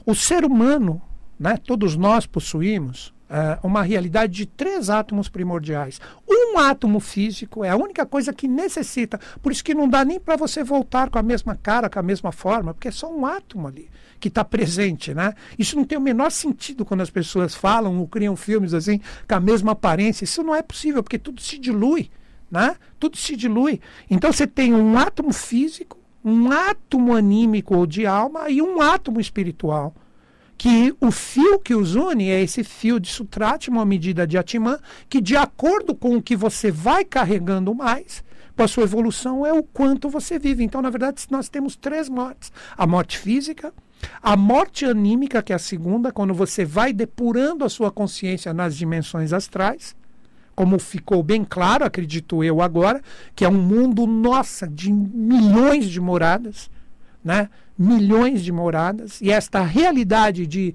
O 0.07 0.14
ser 0.14 0.44
humano, 0.44 1.03
né, 1.38 1.57
todos 1.57 1.96
nós 1.96 2.24
possuímos 2.24 3.12
uh, 3.28 3.66
uma 3.66 3.82
realidade 3.82 4.32
de 4.32 4.46
três 4.46 4.90
átomos 4.90 5.28
primordiais. 5.28 6.00
Um 6.28 6.58
átomo 6.58 7.00
físico 7.00 7.64
é 7.64 7.70
a 7.70 7.76
única 7.76 8.04
coisa 8.06 8.32
que 8.32 8.48
necessita. 8.48 9.20
Por 9.42 9.52
isso 9.52 9.64
que 9.64 9.74
não 9.74 9.88
dá 9.88 10.04
nem 10.04 10.18
para 10.18 10.36
você 10.36 10.64
voltar 10.64 11.10
com 11.10 11.18
a 11.18 11.22
mesma 11.22 11.54
cara, 11.54 11.88
com 11.88 11.98
a 11.98 12.02
mesma 12.02 12.32
forma, 12.32 12.74
porque 12.74 12.88
é 12.88 12.92
só 12.92 13.12
um 13.12 13.24
átomo 13.26 13.68
ali 13.68 13.88
que 14.18 14.28
está 14.28 14.44
presente, 14.44 15.14
né? 15.14 15.32
Isso 15.56 15.76
não 15.76 15.84
tem 15.84 15.96
o 15.96 16.00
menor 16.00 16.30
sentido 16.30 16.84
quando 16.84 17.02
as 17.02 17.10
pessoas 17.10 17.54
falam 17.54 17.98
ou 17.98 18.08
criam 18.08 18.34
filmes 18.34 18.74
assim 18.74 19.00
com 19.28 19.34
a 19.34 19.40
mesma 19.40 19.72
aparência. 19.72 20.24
Isso 20.24 20.42
não 20.42 20.54
é 20.54 20.62
possível, 20.62 21.02
porque 21.02 21.18
tudo 21.18 21.40
se 21.40 21.58
dilui, 21.58 22.10
né? 22.50 22.76
Tudo 22.98 23.16
se 23.16 23.36
dilui. 23.36 23.80
Então 24.10 24.32
você 24.32 24.46
tem 24.46 24.74
um 24.74 24.98
átomo 24.98 25.32
físico, 25.32 25.96
um 26.24 26.50
átomo 26.50 27.14
anímico 27.14 27.76
ou 27.76 27.86
de 27.86 28.06
alma 28.06 28.50
e 28.50 28.60
um 28.60 28.80
átomo 28.80 29.20
espiritual 29.20 29.94
que 30.58 30.92
o 31.00 31.12
fio 31.12 31.60
que 31.60 31.72
os 31.72 31.94
une 31.94 32.28
é 32.28 32.42
esse 32.42 32.64
fio 32.64 32.98
de 32.98 33.08
Sutratma, 33.08 33.78
uma 33.78 33.86
medida 33.86 34.26
de 34.26 34.36
Atman, 34.36 34.78
que 35.08 35.20
de 35.20 35.36
acordo 35.36 35.94
com 35.94 36.16
o 36.16 36.22
que 36.22 36.34
você 36.34 36.68
vai 36.68 37.04
carregando 37.04 37.72
mais, 37.72 38.24
com 38.56 38.64
a 38.64 38.68
sua 38.68 38.82
evolução, 38.82 39.46
é 39.46 39.52
o 39.52 39.62
quanto 39.62 40.10
você 40.10 40.36
vive. 40.36 40.64
Então, 40.64 40.82
na 40.82 40.90
verdade, 40.90 41.24
nós 41.30 41.48
temos 41.48 41.76
três 41.76 42.08
mortes: 42.08 42.52
a 42.76 42.88
morte 42.88 43.16
física, 43.16 43.72
a 44.20 44.36
morte 44.36 44.84
anímica, 44.84 45.40
que 45.44 45.52
é 45.52 45.56
a 45.56 45.60
segunda, 45.60 46.10
quando 46.10 46.34
você 46.34 46.64
vai 46.64 46.92
depurando 46.92 47.64
a 47.64 47.68
sua 47.68 47.92
consciência 47.92 48.52
nas 48.52 48.76
dimensões 48.76 49.32
astrais, 49.32 49.94
como 50.56 50.76
ficou 50.80 51.22
bem 51.22 51.44
claro, 51.44 51.84
acredito 51.84 52.42
eu 52.42 52.60
agora, 52.60 53.00
que 53.36 53.44
é 53.44 53.48
um 53.48 53.62
mundo, 53.62 54.08
nossa, 54.08 54.66
de 54.66 54.92
milhões 54.92 55.88
de 55.88 56.00
moradas, 56.00 56.68
né? 57.28 57.50
milhões 57.78 58.42
de 58.42 58.50
moradas, 58.50 59.20
e 59.20 59.30
esta 59.30 59.60
realidade 59.60 60.46
de 60.46 60.74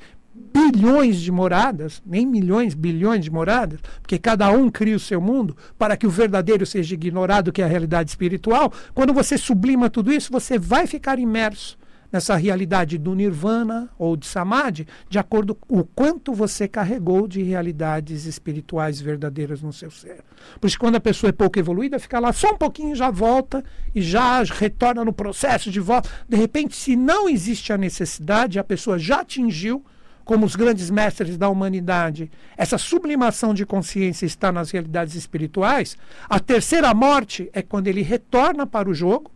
bilhões 0.53 1.19
de 1.19 1.31
moradas, 1.31 1.99
nem 2.05 2.27
milhões, 2.27 2.75
bilhões 2.75 3.23
de 3.23 3.31
moradas, 3.31 3.79
porque 4.03 4.19
cada 4.19 4.51
um 4.51 4.69
cria 4.69 4.95
o 4.95 4.99
seu 4.99 5.19
mundo 5.19 5.57
para 5.79 5.97
que 5.97 6.05
o 6.05 6.11
verdadeiro 6.11 6.63
seja 6.63 6.93
ignorado, 6.93 7.51
que 7.51 7.59
é 7.59 7.65
a 7.65 7.67
realidade 7.67 8.11
espiritual. 8.11 8.71
Quando 8.93 9.11
você 9.13 9.35
sublima 9.35 9.89
tudo 9.89 10.13
isso, 10.13 10.31
você 10.31 10.59
vai 10.59 10.85
ficar 10.85 11.17
imerso 11.17 11.75
nessa 12.13 12.35
realidade 12.35 12.99
do 12.99 13.15
nirvana 13.15 13.89
ou 13.97 14.15
de 14.15 14.27
samadhi, 14.27 14.87
de 15.09 15.17
acordo 15.17 15.55
com 15.55 15.79
o 15.79 15.83
quanto 15.83 16.31
você 16.31 16.67
carregou 16.67 17.27
de 17.27 17.41
realidades 17.41 18.25
espirituais 18.25 19.01
verdadeiras 19.01 19.63
no 19.63 19.73
seu 19.73 19.89
ser. 19.89 20.19
Por 20.61 20.67
isso, 20.67 20.77
quando 20.77 20.95
a 20.95 20.99
pessoa 20.99 21.29
é 21.29 21.33
pouco 21.33 21.57
evoluída, 21.57 21.97
fica 21.97 22.19
lá 22.19 22.31
só 22.31 22.51
um 22.51 22.57
pouquinho, 22.57 22.95
já 22.95 23.09
volta 23.09 23.63
e 23.95 24.01
já 24.01 24.43
retorna 24.43 25.03
no 25.03 25.11
processo 25.11 25.71
de 25.71 25.79
volta. 25.79 26.07
De 26.29 26.37
repente, 26.37 26.75
se 26.75 26.95
não 26.95 27.27
existe 27.27 27.73
a 27.73 27.77
necessidade, 27.77 28.59
a 28.59 28.63
pessoa 28.63 28.99
já 28.99 29.21
atingiu 29.21 29.83
como 30.23 30.45
os 30.45 30.55
grandes 30.55 30.89
mestres 30.89 31.35
da 31.35 31.49
humanidade, 31.49 32.31
essa 32.55 32.77
sublimação 32.77 33.53
de 33.53 33.65
consciência 33.65 34.25
está 34.25 34.51
nas 34.51 34.71
realidades 34.71 35.15
espirituais, 35.15 35.97
a 36.29 36.39
terceira 36.39 36.93
morte 36.93 37.49
é 37.51 37.61
quando 37.61 37.87
ele 37.87 38.01
retorna 38.01 38.65
para 38.65 38.89
o 38.89 38.93
jogo 38.93 39.31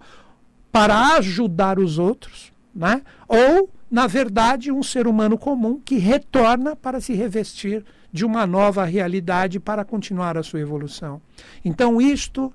para 0.72 1.16
ajudar 1.16 1.78
os 1.78 2.00
outros, 2.00 2.54
né? 2.78 3.02
ou, 3.28 3.70
na 3.90 4.06
verdade, 4.06 4.72
um 4.72 4.84
ser 4.84 5.08
humano 5.08 5.38
comum 5.38 5.82
que 5.84 5.98
retorna 5.98 6.76
para 6.76 7.02
se 7.02 7.14
revestir 7.14 7.84
de 8.14 8.24
uma 8.24 8.46
nova 8.46 8.86
realidade 8.86 9.60
para 9.60 9.84
continuar 9.84 10.38
a 10.38 10.44
sua 10.44 10.60
evolução. 10.60 11.20
Então, 11.66 12.00
isto 12.00 12.54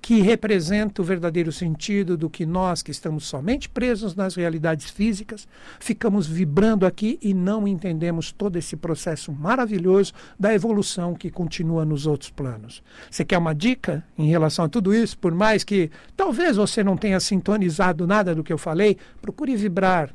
que 0.00 0.20
representa 0.20 1.02
o 1.02 1.04
verdadeiro 1.04 1.52
sentido 1.52 2.16
do 2.16 2.30
que 2.30 2.46
nós, 2.46 2.82
que 2.82 2.90
estamos 2.90 3.26
somente 3.26 3.68
presos 3.68 4.14
nas 4.14 4.34
realidades 4.34 4.90
físicas, 4.90 5.46
ficamos 5.78 6.26
vibrando 6.26 6.86
aqui 6.86 7.18
e 7.20 7.34
não 7.34 7.68
entendemos 7.68 8.32
todo 8.32 8.56
esse 8.56 8.76
processo 8.76 9.30
maravilhoso 9.30 10.12
da 10.38 10.54
evolução 10.54 11.14
que 11.14 11.30
continua 11.30 11.84
nos 11.84 12.06
outros 12.06 12.30
planos. 12.30 12.82
Você 13.10 13.24
quer 13.24 13.38
uma 13.38 13.54
dica 13.54 14.04
em 14.16 14.28
relação 14.28 14.64
a 14.64 14.68
tudo 14.68 14.94
isso? 14.94 15.18
Por 15.18 15.34
mais 15.34 15.64
que 15.64 15.90
talvez 16.16 16.56
você 16.56 16.82
não 16.82 16.96
tenha 16.96 17.20
sintonizado 17.20 18.06
nada 18.06 18.34
do 18.34 18.42
que 18.42 18.52
eu 18.52 18.58
falei, 18.58 18.96
procure 19.20 19.54
vibrar 19.54 20.14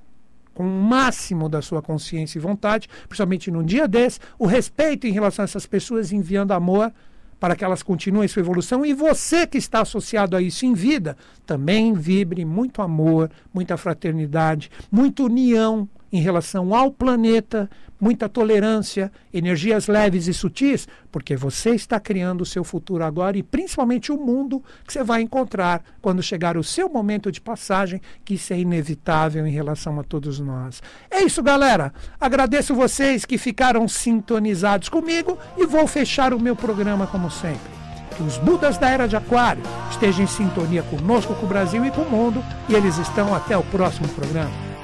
com 0.54 0.64
o 0.64 0.84
máximo 0.84 1.48
da 1.50 1.62
sua 1.62 1.82
consciência 1.82 2.40
e 2.40 2.42
vontade, 2.42 2.88
principalmente 3.08 3.52
num 3.52 3.64
dia 3.64 3.88
desse, 3.88 4.20
o 4.40 4.46
respeito 4.48 5.06
em 5.06 5.12
relação 5.12 5.44
a 5.44 5.46
essas 5.46 5.66
pessoas 5.66 6.12
enviando 6.12 6.54
amor 6.54 6.92
para 7.40 7.56
que 7.56 7.64
elas 7.64 7.84
continuem 7.84 8.28
sua 8.28 8.42
evolução. 8.42 8.86
E 8.86 8.94
você 8.94 9.46
que 9.46 9.58
está 9.58 9.82
associado 9.82 10.36
a 10.36 10.42
isso 10.42 10.66
em 10.66 10.74
vida, 10.74 11.18
também 11.46 11.94
vibre 11.94 12.46
muito 12.46 12.82
amor, 12.82 13.30
muita 13.54 13.78
fraternidade, 13.78 14.72
muita 14.92 15.24
união 15.24 15.88
em 16.16 16.22
relação 16.22 16.74
ao 16.74 16.90
planeta, 16.90 17.70
muita 18.00 18.30
tolerância, 18.30 19.12
energias 19.34 19.88
leves 19.88 20.28
e 20.28 20.34
sutis, 20.34 20.88
porque 21.12 21.36
você 21.36 21.72
está 21.72 22.00
criando 22.00 22.42
o 22.42 22.46
seu 22.46 22.64
futuro 22.64 23.04
agora 23.04 23.38
e 23.38 23.44
principalmente 23.44 24.14
o 24.14 24.18
mundo 24.18 24.64
que 24.86 24.94
você 24.94 25.04
vai 25.04 25.22
encontrar 25.22 25.84
quando 26.02 26.24
chegar 26.24 26.56
o 26.56 26.64
seu 26.64 26.90
momento 26.90 27.30
de 27.32 27.42
passagem, 27.42 28.02
que 28.24 28.36
isso 28.36 28.54
é 28.54 28.60
inevitável 28.60 29.46
em 29.46 29.52
relação 29.52 30.00
a 30.00 30.04
todos 30.04 30.40
nós. 30.40 30.82
É 31.12 31.22
isso, 31.22 31.44
galera. 31.44 31.94
Agradeço 32.20 32.74
vocês 32.74 33.26
que 33.26 33.38
ficaram 33.38 33.86
sintonizados 33.88 34.88
comigo 34.88 35.38
e 35.58 35.66
vou 35.66 35.86
fechar 35.86 36.34
o 36.34 36.40
meu 36.40 36.56
programa 36.56 37.08
como 37.08 37.30
sempre. 37.30 37.76
Que 38.16 38.24
os 38.24 38.38
Budas 38.38 38.78
da 38.78 38.90
Era 38.90 39.08
de 39.08 39.18
Aquário 39.18 39.64
estejam 39.92 40.24
em 40.24 40.28
sintonia 40.28 40.84
conosco, 40.84 41.36
com 41.36 41.46
o 41.46 41.50
Brasil 41.50 41.84
e 41.86 41.92
com 41.92 42.04
o 42.04 42.10
mundo, 42.10 42.42
e 42.70 42.74
eles 42.74 42.98
estão 42.98 43.36
até 43.36 43.58
o 43.58 43.64
próximo 43.64 44.08
programa. 44.10 44.75